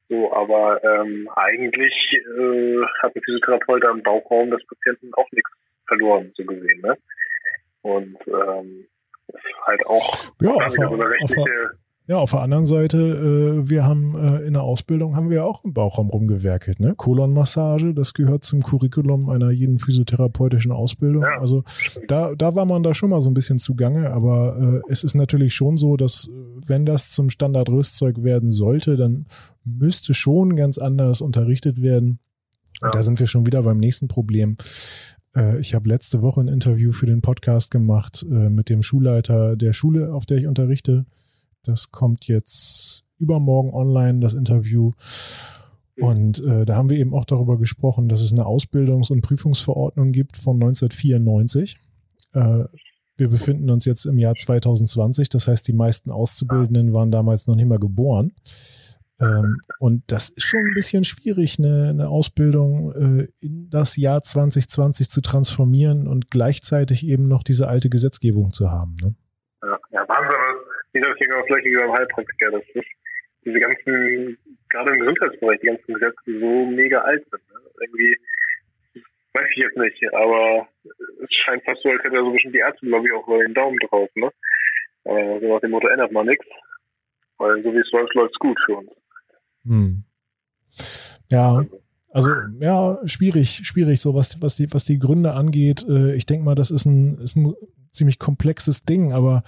So, 0.10 0.34
aber 0.34 0.82
ähm, 0.84 1.30
eigentlich 1.36 1.94
äh, 2.14 2.82
hat 3.02 3.16
ein 3.16 3.22
Physiotherapeut 3.22 3.86
am 3.86 4.02
Bauchraum 4.04 4.52
des 4.52 4.66
Patienten 4.68 5.14
auch 5.16 5.30
nichts 5.32 5.50
verloren, 5.86 6.32
so 6.36 6.46
gesehen. 6.46 6.82
Ne? 6.82 6.98
Und 7.82 8.18
ähm, 8.28 8.88
ist 9.28 9.44
halt 9.66 9.86
auch 9.86 10.32
Ja, 10.42 10.52
auf 10.52 10.64
auf 10.64 11.00
rechtliche, 11.00 11.72
Ja, 12.10 12.20
auf 12.20 12.32
der 12.32 12.40
anderen 12.40 12.66
Seite, 12.66 12.98
äh, 12.98 13.70
wir 13.70 13.86
haben 13.86 14.16
äh, 14.16 14.38
in 14.48 14.54
der 14.54 14.64
Ausbildung 14.64 15.18
haben 15.18 15.30
wir 15.30 15.44
auch 15.44 15.66
im 15.66 15.74
Bauchraum 15.74 16.10
rumgewerkelt, 16.10 16.80
ne? 16.80 16.94
Kolonmassage, 16.96 17.94
das 17.94 18.14
gehört 18.14 18.46
zum 18.46 18.64
Curriculum 18.64 19.30
einer 19.30 19.52
jeden 19.52 19.78
physiotherapeutischen 19.78 20.72
Ausbildung. 20.72 21.24
Ja. 21.24 21.38
Also 21.38 21.66
da, 22.08 22.34
da 22.34 22.56
war 22.56 22.66
man 22.66 22.82
da 22.82 22.94
schon 22.94 23.10
mal 23.10 23.22
so 23.22 23.30
ein 23.30 23.34
bisschen 23.34 23.60
zugange, 23.60 24.10
aber 24.12 24.82
äh, 24.88 24.92
es 24.92 25.04
ist 25.04 25.16
natürlich 25.16 25.54
schon 25.54 25.76
so, 25.76 25.98
dass 25.98 26.30
äh, 26.30 26.32
wenn 26.66 26.86
das 26.86 27.12
zum 27.12 27.30
Standardrüstzeug 27.30 28.24
werden 28.24 28.54
sollte, 28.54 28.96
dann 28.96 29.26
müsste 29.66 30.14
schon 30.14 30.56
ganz 30.56 30.78
anders 30.78 31.20
unterrichtet 31.20 31.82
werden. 31.82 32.20
Ja. 32.82 32.90
Da 32.90 33.04
sind 33.04 33.20
wir 33.20 33.28
schon 33.28 33.46
wieder 33.46 33.64
beim 33.64 33.80
nächsten 33.80 34.08
Problem. 34.08 34.56
Äh, 35.36 35.60
Ich 35.60 35.76
habe 35.76 35.90
letzte 35.90 36.22
Woche 36.22 36.40
ein 36.40 36.48
Interview 36.48 36.94
für 36.94 37.06
den 37.06 37.22
Podcast 37.22 37.70
gemacht 37.70 38.26
äh, 38.32 38.50
mit 38.50 38.70
dem 38.70 38.82
Schulleiter 38.82 39.58
der 39.58 39.74
Schule, 39.74 40.14
auf 40.14 40.26
der 40.26 40.38
ich 40.38 40.48
unterrichte. 40.48 41.06
Das 41.64 41.92
kommt 41.92 42.28
jetzt 42.28 43.06
übermorgen 43.20 43.74
online, 43.74 44.20
das 44.20 44.34
Interview. 44.34 44.92
Und 46.00 46.40
äh, 46.44 46.66
da 46.66 46.76
haben 46.76 46.90
wir 46.90 46.98
eben 46.98 47.14
auch 47.14 47.26
darüber 47.26 47.58
gesprochen, 47.58 48.08
dass 48.08 48.22
es 48.22 48.32
eine 48.32 48.46
Ausbildungs- 48.46 49.12
und 49.12 49.22
Prüfungsverordnung 49.22 50.12
gibt 50.12 50.38
von 50.38 50.56
1994. 50.58 51.78
Äh, 52.34 52.66
wir 53.18 53.30
befinden 53.30 53.70
uns 53.72 53.86
jetzt 53.86 54.06
im 54.06 54.20
Jahr 54.20 54.36
2020, 54.36 55.30
das 55.30 55.48
heißt, 55.48 55.68
die 55.68 55.74
meisten 55.74 56.12
Auszubildenden 56.12 56.94
waren 56.94 57.10
damals 57.10 57.48
noch 57.48 57.56
nicht 57.56 57.66
mal 57.68 57.80
geboren. 57.80 58.34
Ähm, 59.20 59.58
und 59.80 60.04
das 60.12 60.30
ist 60.30 60.44
schon 60.44 60.60
ein 60.60 60.76
bisschen 60.76 61.04
schwierig, 61.04 61.58
eine, 61.58 61.90
eine 61.90 62.10
Ausbildung 62.10 62.92
äh, 62.94 63.28
in 63.40 63.68
das 63.72 63.96
Jahr 63.98 64.22
2020 64.22 65.10
zu 65.10 65.22
transformieren 65.22 66.08
und 66.08 66.30
gleichzeitig 66.30 67.08
eben 67.08 67.28
noch 67.28 67.42
diese 67.42 67.68
alte 67.68 67.90
Gesetzgebung 67.90 68.52
zu 68.52 68.70
haben. 68.70 68.94
Ne? 69.02 69.16
ja, 69.64 69.80
ja, 69.90 70.02
Wahnsinn, 70.08 70.30
was- 70.30 70.68
wie 70.94 71.02
das 71.02 71.10
hier 71.18 71.27
genau 71.38 71.46
das 71.46 71.48
gleiche 71.48 71.70
wie 71.70 71.78
beim 71.78 71.94
Heilpraktiker, 71.94 72.52
das 72.52 72.64
ist 72.74 72.88
diese 73.46 73.60
ganzen, 73.60 74.38
gerade 74.70 74.92
im 74.94 75.00
Gesundheitsbereich, 75.00 75.60
die 75.62 75.68
ganzen 75.68 75.94
Gesetze 75.94 76.40
so 76.40 76.66
mega 76.66 77.00
alt 77.00 77.24
sind. 77.30 77.44
Ne? 77.50 77.60
Irgendwie, 77.82 78.18
weiß 79.34 79.48
ich 79.52 79.58
jetzt 79.58 79.78
nicht, 79.78 80.14
aber 80.14 80.68
es 81.24 81.30
scheint 81.46 81.64
fast 81.64 81.82
so, 81.82 81.90
als 81.90 82.04
hätte 82.04 82.16
er 82.16 82.22
so 82.22 82.28
ein 82.28 82.34
bisschen 82.34 82.52
die 82.52 82.60
Ärzte-Lobby 82.60 83.12
auch 83.12 83.28
über 83.28 83.44
den 83.44 83.54
Daumen 83.54 83.78
drauf, 83.90 84.10
ne? 84.16 84.32
Äh, 85.06 85.40
so 85.40 85.54
nach 85.54 85.62
dem 85.62 85.72
Motto, 85.72 85.88
ändert 85.88 86.12
man 86.12 86.26
nichts. 86.26 86.46
weil 87.38 87.64
so 87.64 87.74
wie 87.74 87.80
es 87.80 87.92
läuft, 87.92 88.14
läuft 88.16 88.34
es 88.34 88.40
gut 88.40 88.60
für 88.66 88.76
uns. 88.78 88.92
Hm. 89.64 90.04
Ja, 91.30 91.66
also 92.12 92.32
ja, 92.60 93.00
schwierig, 93.06 93.62
schwierig, 93.64 94.02
so 94.02 94.16
was, 94.16 94.42
was 94.42 94.56
die, 94.56 94.74
was 94.74 94.86
die 94.86 95.00
Gründe 95.00 95.34
angeht. 95.34 95.86
Äh, 95.88 96.16
ich 96.16 96.26
denke 96.26 96.44
mal, 96.44 96.56
das 96.56 96.72
ist 96.72 96.86
ein, 96.86 97.20
ist 97.20 97.36
ein 97.36 97.54
ziemlich 97.98 98.20
komplexes 98.20 98.84
Ding, 98.84 99.12
aber 99.12 99.44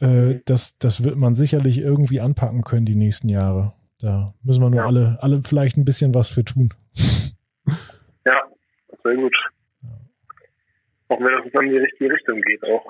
äh, 0.00 0.36
das, 0.44 0.78
das 0.78 1.02
wird 1.02 1.16
man 1.16 1.34
sicherlich 1.34 1.78
irgendwie 1.78 2.20
anpacken 2.20 2.62
können 2.62 2.86
die 2.86 2.94
nächsten 2.96 3.28
Jahre. 3.28 3.72
Da 4.00 4.34
müssen 4.44 4.62
wir 4.62 4.70
nur 4.70 4.80
Ja. 4.80 4.86
alle, 4.86 5.18
alle 5.20 5.42
vielleicht 5.44 5.76
ein 5.76 5.84
bisschen 5.84 6.14
was 6.14 6.28
für 6.28 6.44
tun. 6.44 6.72
Ja, 8.24 8.34
sehr 9.02 9.16
gut. 9.16 9.34
Wir, 11.08 11.16
dass 11.30 11.46
es 11.46 11.52
dann 11.52 11.64
in 11.66 11.72
die 11.72 11.78
richtige 11.78 12.12
Richtung 12.12 12.40
geht 12.42 12.62
auch. 12.64 12.84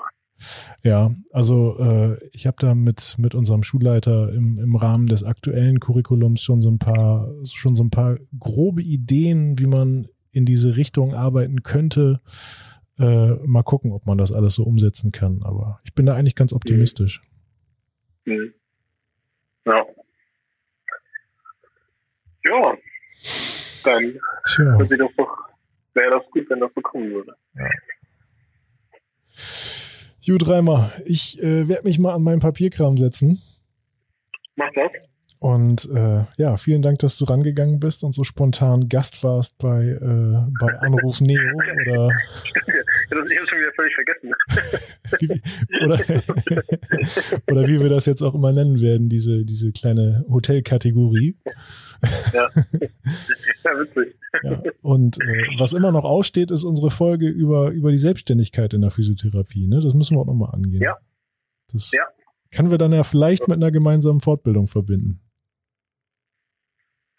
Ja, 0.83 1.11
also 1.31 1.77
äh, 1.79 2.17
ich 2.31 2.47
habe 2.47 2.57
da 2.59 2.73
mit, 2.75 3.15
mit 3.17 3.35
unserem 3.35 3.63
Schulleiter 3.63 4.31
im, 4.31 4.57
im 4.57 4.75
Rahmen 4.75 5.07
des 5.07 5.23
aktuellen 5.23 5.79
Curriculums 5.79 6.41
schon 6.41 6.61
so 6.61 6.69
ein 6.69 6.79
paar, 6.79 7.29
schon 7.45 7.75
so 7.75 7.83
ein 7.83 7.89
paar 7.89 8.17
grobe 8.39 8.81
Ideen, 8.81 9.57
wie 9.59 9.65
man 9.67 10.07
in 10.31 10.45
diese 10.45 10.77
Richtung 10.77 11.13
arbeiten 11.13 11.63
könnte. 11.63 12.21
Äh, 12.99 13.35
mal 13.47 13.63
gucken, 13.63 13.93
ob 13.93 14.05
man 14.05 14.17
das 14.17 14.31
alles 14.31 14.55
so 14.55 14.63
umsetzen 14.63 15.11
kann. 15.11 15.41
Aber 15.43 15.79
ich 15.83 15.93
bin 15.93 16.05
da 16.05 16.15
eigentlich 16.15 16.35
ganz 16.35 16.51
optimistisch. 16.53 17.21
Mhm. 18.25 18.53
Ja. 19.65 19.85
Ja, 22.45 22.77
dann 23.83 24.19
Tja, 24.45 24.79
wäre 24.79 24.97
das 24.97 25.09
doch, 25.17 25.37
wäre 25.93 26.11
das 26.11 26.31
gut, 26.31 26.49
wenn 26.49 26.59
das 26.59 26.71
so 26.73 26.81
kommen 26.81 27.11
würde. 27.11 27.35
Gut, 30.25 30.47
Reimer, 30.47 30.91
ich 31.05 31.41
äh, 31.41 31.67
werde 31.67 31.83
mich 31.87 31.99
mal 31.99 32.13
an 32.13 32.23
meinen 32.23 32.39
Papierkram 32.39 32.97
setzen. 32.97 33.41
Mach 34.55 34.71
das. 34.73 34.91
Und 35.39 35.89
äh, 35.95 36.25
ja, 36.37 36.57
vielen 36.57 36.81
Dank, 36.81 36.99
dass 36.99 37.17
du 37.17 37.23
rangegangen 37.23 37.79
bist 37.79 38.03
und 38.03 38.13
so 38.13 38.25
spontan 38.25 38.89
Gast 38.89 39.23
warst 39.23 39.57
bei, 39.57 39.85
äh, 39.85 40.51
bei 40.59 40.79
Anruf 40.79 41.21
Neo 41.21 41.39
oder 41.85 42.09
ich 43.09 43.15
habe 43.15 43.47
schon 43.47 43.59
wieder 43.59 43.71
völlig 43.73 43.95
vergessen. 43.95 44.33
wie, 45.19 45.85
oder, 45.85 45.97
oder 47.51 47.67
wie 47.69 47.79
wir 47.79 47.89
das 47.89 48.05
jetzt 48.05 48.21
auch 48.21 48.35
immer 48.35 48.51
nennen 48.51 48.81
werden, 48.81 49.07
diese, 49.07 49.45
diese 49.45 49.71
kleine 49.71 50.25
Hotelkategorie. 50.29 51.37
Ja, 52.33 52.49
ja 52.73 53.79
witzig. 53.79 54.15
Ja. 54.43 54.61
Und 54.81 55.17
äh, 55.21 55.43
was 55.57 55.71
immer 55.71 55.93
noch 55.93 56.03
aussteht, 56.03 56.51
ist 56.51 56.65
unsere 56.65 56.91
Folge 56.91 57.29
über, 57.29 57.69
über 57.69 57.91
die 57.91 57.97
Selbstständigkeit 57.97 58.73
in 58.73 58.81
der 58.81 58.91
Physiotherapie. 58.91 59.67
Ne? 59.67 59.79
Das 59.79 59.93
müssen 59.93 60.17
wir 60.17 60.21
auch 60.21 60.25
nochmal 60.25 60.53
angehen. 60.53 60.81
Ja. 60.81 60.97
Das 61.71 61.91
Ja. 61.93 62.03
können 62.51 62.71
wir 62.71 62.77
dann 62.77 62.91
ja 62.91 63.03
vielleicht 63.03 63.47
mit 63.47 63.55
einer 63.55 63.71
gemeinsamen 63.71 64.19
Fortbildung 64.19 64.67
verbinden. 64.67 65.21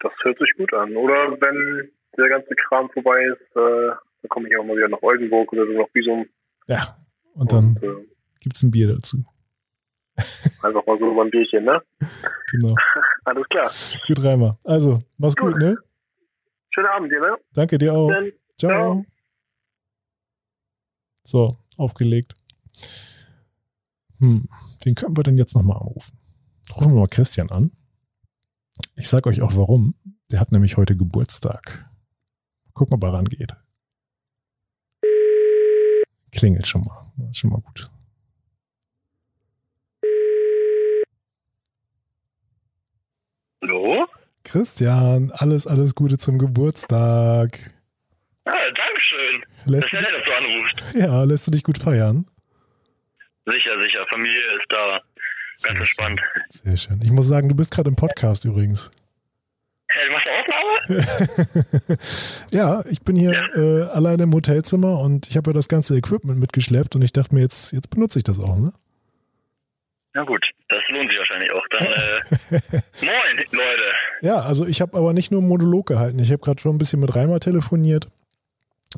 Das 0.01 0.13
hört 0.23 0.39
sich 0.39 0.53
gut 0.57 0.73
an. 0.75 0.97
Oder 0.97 1.31
wenn 1.41 1.91
der 2.17 2.29
ganze 2.29 2.55
Kram 2.57 2.91
vorbei 2.91 3.23
ist, 3.27 3.57
äh, 3.57 3.89
dann 4.23 4.29
komme 4.29 4.49
ich 4.49 4.57
auch 4.57 4.65
mal 4.65 4.77
wieder 4.77 4.89
nach 4.89 5.03
Oldenburg 5.03 5.53
oder 5.53 5.67
so 5.67 5.73
nach 5.73 5.89
Bisum. 5.91 6.27
Ja. 6.67 6.97
Und 7.35 7.53
dann 7.53 7.79
Und, 7.81 7.83
äh, 7.83 8.07
gibt's 8.41 8.63
ein 8.63 8.71
Bier 8.71 8.89
dazu. 8.89 9.25
einfach 10.63 10.85
mal 10.87 10.99
so 10.99 11.11
über 11.11 11.23
ein 11.23 11.31
Bierchen, 11.31 11.65
ne? 11.65 11.81
Genau. 12.51 12.75
Alles 13.25 13.45
klar. 13.49 13.71
Gut, 14.07 14.23
Reimer. 14.23 14.59
Also, 14.65 14.99
mach's 15.19 15.37
gut, 15.37 15.53
Gut. 15.53 15.63
ne? 15.63 15.79
Schönen 16.71 16.87
Abend 16.89 17.13
dir, 17.13 17.21
ne? 17.21 17.37
Danke 17.53 17.79
dir 17.79 17.95
auch. 17.95 18.11
Ciao. 18.59 19.05
Ciao. 19.05 19.05
So, 21.25 21.49
aufgelegt. 21.77 22.35
Hm, 24.19 24.49
wen 24.85 24.95
können 24.95 25.17
wir 25.17 25.23
denn 25.23 25.39
jetzt 25.39 25.55
nochmal 25.55 25.79
anrufen? 25.79 26.19
Rufen 26.75 26.93
wir 26.93 27.01
mal 27.01 27.09
Christian 27.09 27.51
an. 27.51 27.73
Ich 28.97 29.09
sag 29.09 29.27
euch 29.27 29.43
auch 29.43 29.57
warum. 29.57 29.95
Der 30.31 30.41
hat 30.41 30.53
nämlich 30.53 30.77
heute 30.77 30.97
Geburtstag. 30.97 31.89
Gucken, 32.75 32.95
ob 32.95 33.03
er 33.05 33.13
rangeht. 33.13 33.53
Klingelt 36.33 36.67
schon 36.67 36.83
mal. 36.83 37.13
Das 37.17 37.31
ist 37.31 37.39
schon 37.39 37.51
mal 37.51 37.61
gut. 37.61 37.91
Hallo? 43.63 44.07
Christian, 44.45 45.31
alles, 45.33 45.67
alles 45.67 45.95
Gute 45.95 46.19
zum 46.19 46.39
Geburtstag. 46.39 47.75
Ah, 48.45 48.53
Dankeschön. 48.53 49.45
Das 49.65 49.67
Lässt, 49.67 49.85
ist 49.87 49.93
ja 49.93 50.01
nett, 50.01 50.15
dass 50.15 50.25
du 50.25 50.33
anrufst. 50.33 50.95
ja, 50.97 51.23
lässt 51.25 51.47
du 51.47 51.51
dich 51.51 51.63
gut 51.63 51.79
feiern? 51.79 52.27
Sicher, 53.47 53.81
sicher. 53.83 54.07
Familie 54.11 54.41
ist 54.53 54.67
da. 54.71 55.01
Ganz 55.63 55.79
entspannt. 55.79 56.21
Sehr 56.65 56.77
schön. 56.77 57.01
Ich 57.03 57.11
muss 57.11 57.27
sagen, 57.27 57.49
du 57.49 57.55
bist 57.55 57.71
gerade 57.71 57.89
im 57.89 57.97
Podcast 57.97 58.45
übrigens. 58.45 58.91
Hey, 59.89 60.07
du 60.07 60.13
machst 60.13 60.29
eine 60.29 60.39
Aufnahme? 60.39 61.99
ja, 62.51 62.85
ich 62.89 63.03
bin 63.03 63.17
hier 63.17 63.33
äh, 63.57 63.83
alleine 63.91 64.23
im 64.23 64.33
Hotelzimmer 64.33 65.01
und 65.01 65.27
ich 65.29 65.37
habe 65.37 65.51
ja 65.51 65.55
das 65.55 65.69
ganze 65.69 65.97
Equipment 65.97 66.39
mitgeschleppt 66.39 66.95
und 66.95 67.03
ich 67.03 67.13
dachte 67.13 67.35
mir, 67.35 67.41
jetzt, 67.41 67.73
jetzt 67.73 67.91
benutze 67.91 68.19
ich 68.19 68.25
das 68.25 68.39
auch, 68.39 68.57
ne? 68.57 68.73
Na 70.15 70.25
gut, 70.25 70.45
das 70.69 70.81
lohnt 70.89 71.09
sich 71.09 71.19
wahrscheinlich 71.19 71.53
auch. 71.53 71.67
Dann, 71.71 71.87
äh, 71.87 72.81
moin, 73.07 73.45
Leute. 73.53 73.93
Ja, 74.23 74.41
also 74.41 74.67
ich 74.67 74.81
habe 74.81 74.97
aber 74.97 75.13
nicht 75.13 75.31
nur 75.31 75.41
einen 75.41 75.49
Monolog 75.49 75.87
gehalten. 75.87 76.19
Ich 76.19 76.31
habe 76.31 76.43
gerade 76.43 76.61
schon 76.61 76.75
ein 76.75 76.79
bisschen 76.79 77.01
mit 77.01 77.15
Reimer 77.15 77.39
telefoniert 77.41 78.09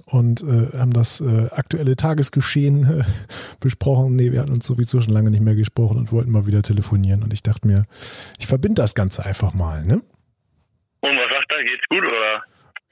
und 0.06 0.42
äh, 0.42 0.76
haben 0.78 0.92
das 0.92 1.20
äh, 1.20 1.48
aktuelle 1.50 1.96
Tagesgeschehen 1.96 3.00
äh, 3.00 3.04
besprochen. 3.60 4.16
Nee, 4.16 4.32
wir 4.32 4.40
hatten 4.40 4.52
uns 4.52 4.66
sowieso 4.66 5.00
schon 5.00 5.12
lange 5.12 5.30
nicht 5.30 5.42
mehr 5.42 5.54
gesprochen 5.54 5.98
und 5.98 6.12
wollten 6.12 6.30
mal 6.30 6.46
wieder 6.46 6.62
telefonieren. 6.62 7.22
Und 7.22 7.32
ich 7.32 7.42
dachte 7.42 7.68
mir, 7.68 7.84
ich 8.38 8.46
verbinde 8.46 8.80
das 8.82 8.94
Ganze 8.94 9.24
einfach 9.24 9.52
mal, 9.54 9.84
ne? 9.84 10.02
Und 11.00 11.16
was 11.18 11.32
sagt 11.32 11.52
er? 11.52 11.64
Geht's 11.64 11.84
gut 11.90 12.04
oder? 12.06 12.42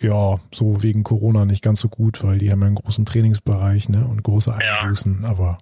Ja, 0.03 0.41
so 0.53 0.83
wegen 0.83 1.03
Corona 1.03 1.45
nicht 1.45 1.63
ganz 1.63 1.81
so 1.81 1.89
gut, 1.89 2.23
weil 2.25 2.39
die 2.39 2.51
haben 2.51 2.61
ja 2.61 2.67
einen 2.69 2.77
großen 2.77 3.05
Trainingsbereich, 3.07 3.89
ne? 3.89 4.07
Und 4.07 4.23
große 4.23 4.51
Ja. 4.61 4.81
Einbußen, 4.81 5.25
aber 5.25 5.59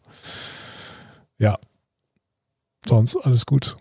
ja. 1.38 1.58
Sonst 2.86 3.16
alles 3.16 3.44
gut. 3.46 3.76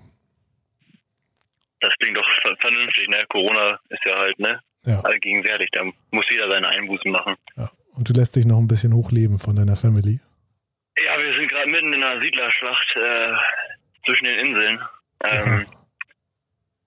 Das 1.80 1.92
klingt 2.00 2.18
doch 2.18 2.26
ver- 2.44 2.58
vernünftig, 2.60 3.08
ne? 3.10 3.24
Corona 3.30 3.80
ist 3.90 4.02
ja 4.06 4.18
halt, 4.18 4.40
ne? 4.40 4.60
Ja. 4.86 5.02
Allgegenwärtig. 5.02 5.70
Da 5.72 5.84
muss 6.12 6.26
jeder 6.30 6.50
seine 6.50 6.70
Einbußen 6.70 7.12
machen. 7.12 7.36
ja. 7.56 7.70
Und 7.96 8.08
du 8.10 8.14
lässt 8.14 8.36
dich 8.36 8.46
noch 8.46 8.60
ein 8.60 8.68
bisschen 8.68 8.94
hochleben 8.94 9.40
von 9.40 9.56
deiner 9.56 9.76
Family. 9.76 10.20
Ja, 11.04 11.18
wir 11.22 11.36
sind 11.36 11.50
gerade 11.50 11.68
mitten 11.70 11.94
in 11.94 12.04
einer 12.04 12.22
Siedlerschlacht 12.22 12.96
äh, 12.96 13.34
zwischen 14.06 14.26
den 14.26 14.40
Inseln. 14.40 14.80
Ähm, 15.24 15.66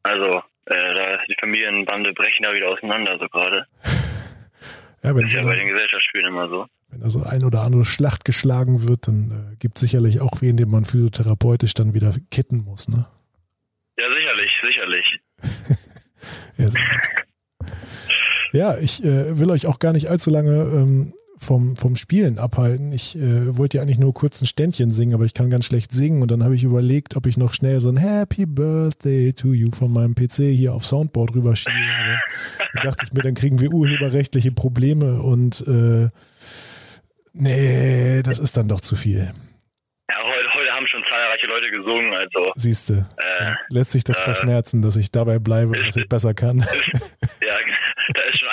Also, 0.03 0.39
äh, 0.67 0.95
da 0.95 1.19
die 1.29 1.37
Familienbande 1.41 2.13
brechen 2.15 2.43
da 2.45 2.55
wieder 2.55 2.69
auseinander 2.69 3.19
so 3.19 3.27
gerade. 3.29 3.67
Ja, 5.03 5.17
wenn, 5.17 5.25
Ist 5.25 5.33
ja 5.33 5.43
bei 5.43 5.57
den 5.57 5.69
Gesellschaftsspielen 5.69 6.27
immer 6.27 6.51
so. 6.51 6.67
wenn 6.91 7.01
da 7.01 7.09
so 7.09 7.23
ein 7.23 7.43
oder 7.43 7.63
andere 7.63 7.87
Schlacht 7.87 8.27
geschlagen 8.27 8.87
wird, 8.87 9.09
dann 9.09 9.53
äh, 9.55 9.57
gibt 9.57 9.79
es 9.79 9.81
sicherlich 9.81 10.21
auch 10.21 10.43
wen, 10.43 10.59
den 10.59 10.69
man 10.71 10.85
physiotherapeutisch 10.85 11.73
dann 11.73 11.95
wieder 11.95 12.13
kitten 12.31 12.59
muss, 12.59 12.87
ne? 12.87 13.07
Ja, 13.99 14.13
sicherlich, 14.13 14.51
sicherlich. 14.63 15.21
Ja. 16.59 16.69
Ja 18.53 18.77
ich 18.79 19.05
äh, 19.05 19.39
will 19.39 19.51
euch 19.51 19.67
auch 19.67 19.79
gar 19.79 19.93
nicht 19.93 20.09
allzu 20.09 20.31
lange 20.31 20.57
ähm, 20.57 21.13
vom, 21.41 21.75
vom 21.75 21.97
Spielen 21.97 22.39
abhalten. 22.39 22.93
Ich 22.93 23.17
äh, 23.17 23.57
wollte 23.57 23.79
ja 23.79 23.83
eigentlich 23.83 23.99
nur 23.99 24.13
kurz 24.13 24.41
ein 24.43 24.47
Ständchen 24.47 24.91
singen, 24.91 25.15
aber 25.15 25.25
ich 25.25 25.35
kann 25.35 25.49
ganz 25.49 25.65
schlecht 25.65 25.91
singen. 25.91 26.23
Und 26.23 26.31
dann 26.31 26.45
habe 26.45 26.55
ich 26.55 26.65
überlegt, 26.65 27.17
ob 27.17 27.27
ich 27.27 27.39
noch 27.39 27.55
schnell 27.55 27.81
so 27.81 27.89
ein 27.89 27.97
Happy 27.97 28.45
Birthday 28.47 29.33
to 29.33 29.53
you 29.53 29.71
von 29.73 29.93
meinem 29.93 30.15
PC 30.15 30.55
hier 30.55 30.75
auf 30.75 30.85
Soundboard 30.85 31.35
rüberschiebe. 31.35 31.75
Dann 32.75 32.85
dachte 32.85 33.07
ich 33.07 33.13
mir, 33.13 33.23
dann 33.23 33.35
kriegen 33.35 33.59
wir 33.59 33.73
urheberrechtliche 33.73 34.53
Probleme 34.53 35.23
und 35.23 35.67
äh, 35.67 36.11
nee, 37.33 38.23
das 38.23 38.39
ist 38.39 38.57
dann 38.57 38.69
doch 38.69 38.81
zu 38.81 38.97
viel. 38.97 39.33
Ja, 40.11 40.17
heute, 40.23 40.55
heute 40.55 40.71
haben 40.73 40.87
schon 40.89 41.03
zahlreiche 41.09 41.47
Leute 41.47 41.71
gesungen, 41.71 42.13
also 42.13 42.53
Siehste, 42.57 43.07
äh, 43.17 43.53
lässt 43.71 43.93
sich 43.93 44.05
das 44.05 44.19
äh, 44.19 44.25
verschmerzen, 44.25 44.83
dass 44.83 44.97
ich 44.97 45.11
dabei 45.11 45.39
bleibe, 45.39 45.81
dass 45.83 45.97
ich 45.97 46.09
besser 46.09 46.35
kann. 46.35 46.59
ja, 46.59 46.67
da 46.67 47.61
schon 47.63 47.80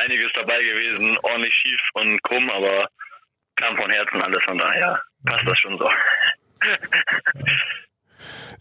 einiges 0.08 0.32
dabei 0.36 0.62
gewesen, 0.64 1.18
ordentlich 1.24 1.54
schief 1.56 1.80
und 1.94 2.22
krumm, 2.24 2.50
aber 2.52 2.90
kam 3.56 3.76
von 3.78 3.92
Herzen 3.92 4.22
alles, 4.22 4.44
von 4.46 4.58
daher 4.58 5.02
passt 5.26 5.48
das 5.48 5.58
schon 5.60 5.78
so. 5.78 5.90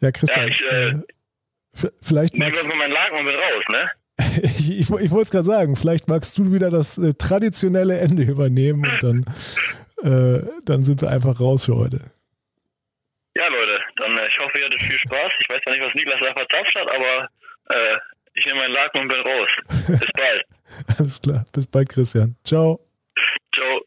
Ja, 0.01 0.11
Christian, 0.13 0.49
Ja, 0.49 0.55
ich, 0.55 0.61
äh, 0.61 0.89
äh, 0.89 1.91
vielleicht 2.03 2.37
magst 2.37 2.69
mal 2.69 2.77
meinen 2.77 2.93
Laken 2.93 3.19
und 3.19 3.25
bin 3.25 3.35
raus, 3.35 3.65
ne? 3.71 3.91
ich, 4.43 4.71
ich, 4.71 4.91
ich 4.91 5.11
wollte 5.11 5.23
es 5.23 5.31
gerade 5.31 5.45
sagen, 5.45 5.77
vielleicht 5.77 6.09
magst 6.09 6.37
du 6.37 6.53
wieder 6.53 6.71
das 6.71 6.99
äh, 6.99 7.15
traditionelle 7.15 7.99
Ende 7.99 8.23
übernehmen 8.23 8.87
und 8.87 9.03
dann, 9.03 9.25
äh, 10.03 10.43
dann 10.65 10.85
sind 10.85 11.01
wir 11.01 11.09
einfach 11.11 11.41
raus 11.41 11.65
für 11.65 11.77
heute. 11.77 12.01
Ja, 13.35 13.49
Leute, 13.49 13.81
dann 13.97 14.19
äh, 14.19 14.27
ich 14.29 14.39
hoffe, 14.39 14.59
ihr 14.59 14.67
hattet 14.67 14.81
viel 14.81 14.99
Spaß. 14.99 15.33
Ich 15.41 15.49
weiß 15.49 15.63
zwar 15.63 15.75
nicht, 15.75 15.87
was 15.87 15.95
Niklas 15.95 16.21
da 16.21 16.33
verzapft 16.35 16.75
hat, 16.75 16.91
aber 16.95 17.29
äh, 17.71 17.97
ich 18.35 18.45
nehme 18.47 18.61
meinen 18.61 18.73
Laken 18.73 19.01
und 19.01 19.09
bin 19.09 19.21
raus. 19.21 19.49
Bis 19.87 20.13
bald. 20.13 20.45
Alles 20.99 21.21
klar, 21.21 21.45
bis 21.53 21.67
bald, 21.67 21.89
Christian. 21.89 22.37
Ciao. 22.45 22.81
Ciao. 23.55 23.81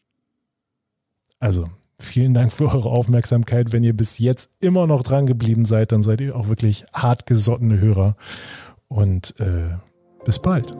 Also, 1.38 1.70
vielen 1.98 2.34
Dank 2.34 2.52
für 2.52 2.64
eure 2.64 2.90
Aufmerksamkeit. 2.90 3.72
Wenn 3.72 3.84
ihr 3.84 3.96
bis 3.96 4.18
jetzt 4.18 4.50
immer 4.60 4.86
noch 4.86 5.02
dran 5.02 5.26
geblieben 5.26 5.64
seid, 5.64 5.92
dann 5.92 6.02
seid 6.02 6.20
ihr 6.20 6.36
auch 6.36 6.48
wirklich 6.48 6.84
hartgesottene 6.92 7.80
Hörer. 7.80 8.16
Und 8.88 9.34
äh, 9.38 9.76
bis 10.24 10.38
bald. 10.38 10.74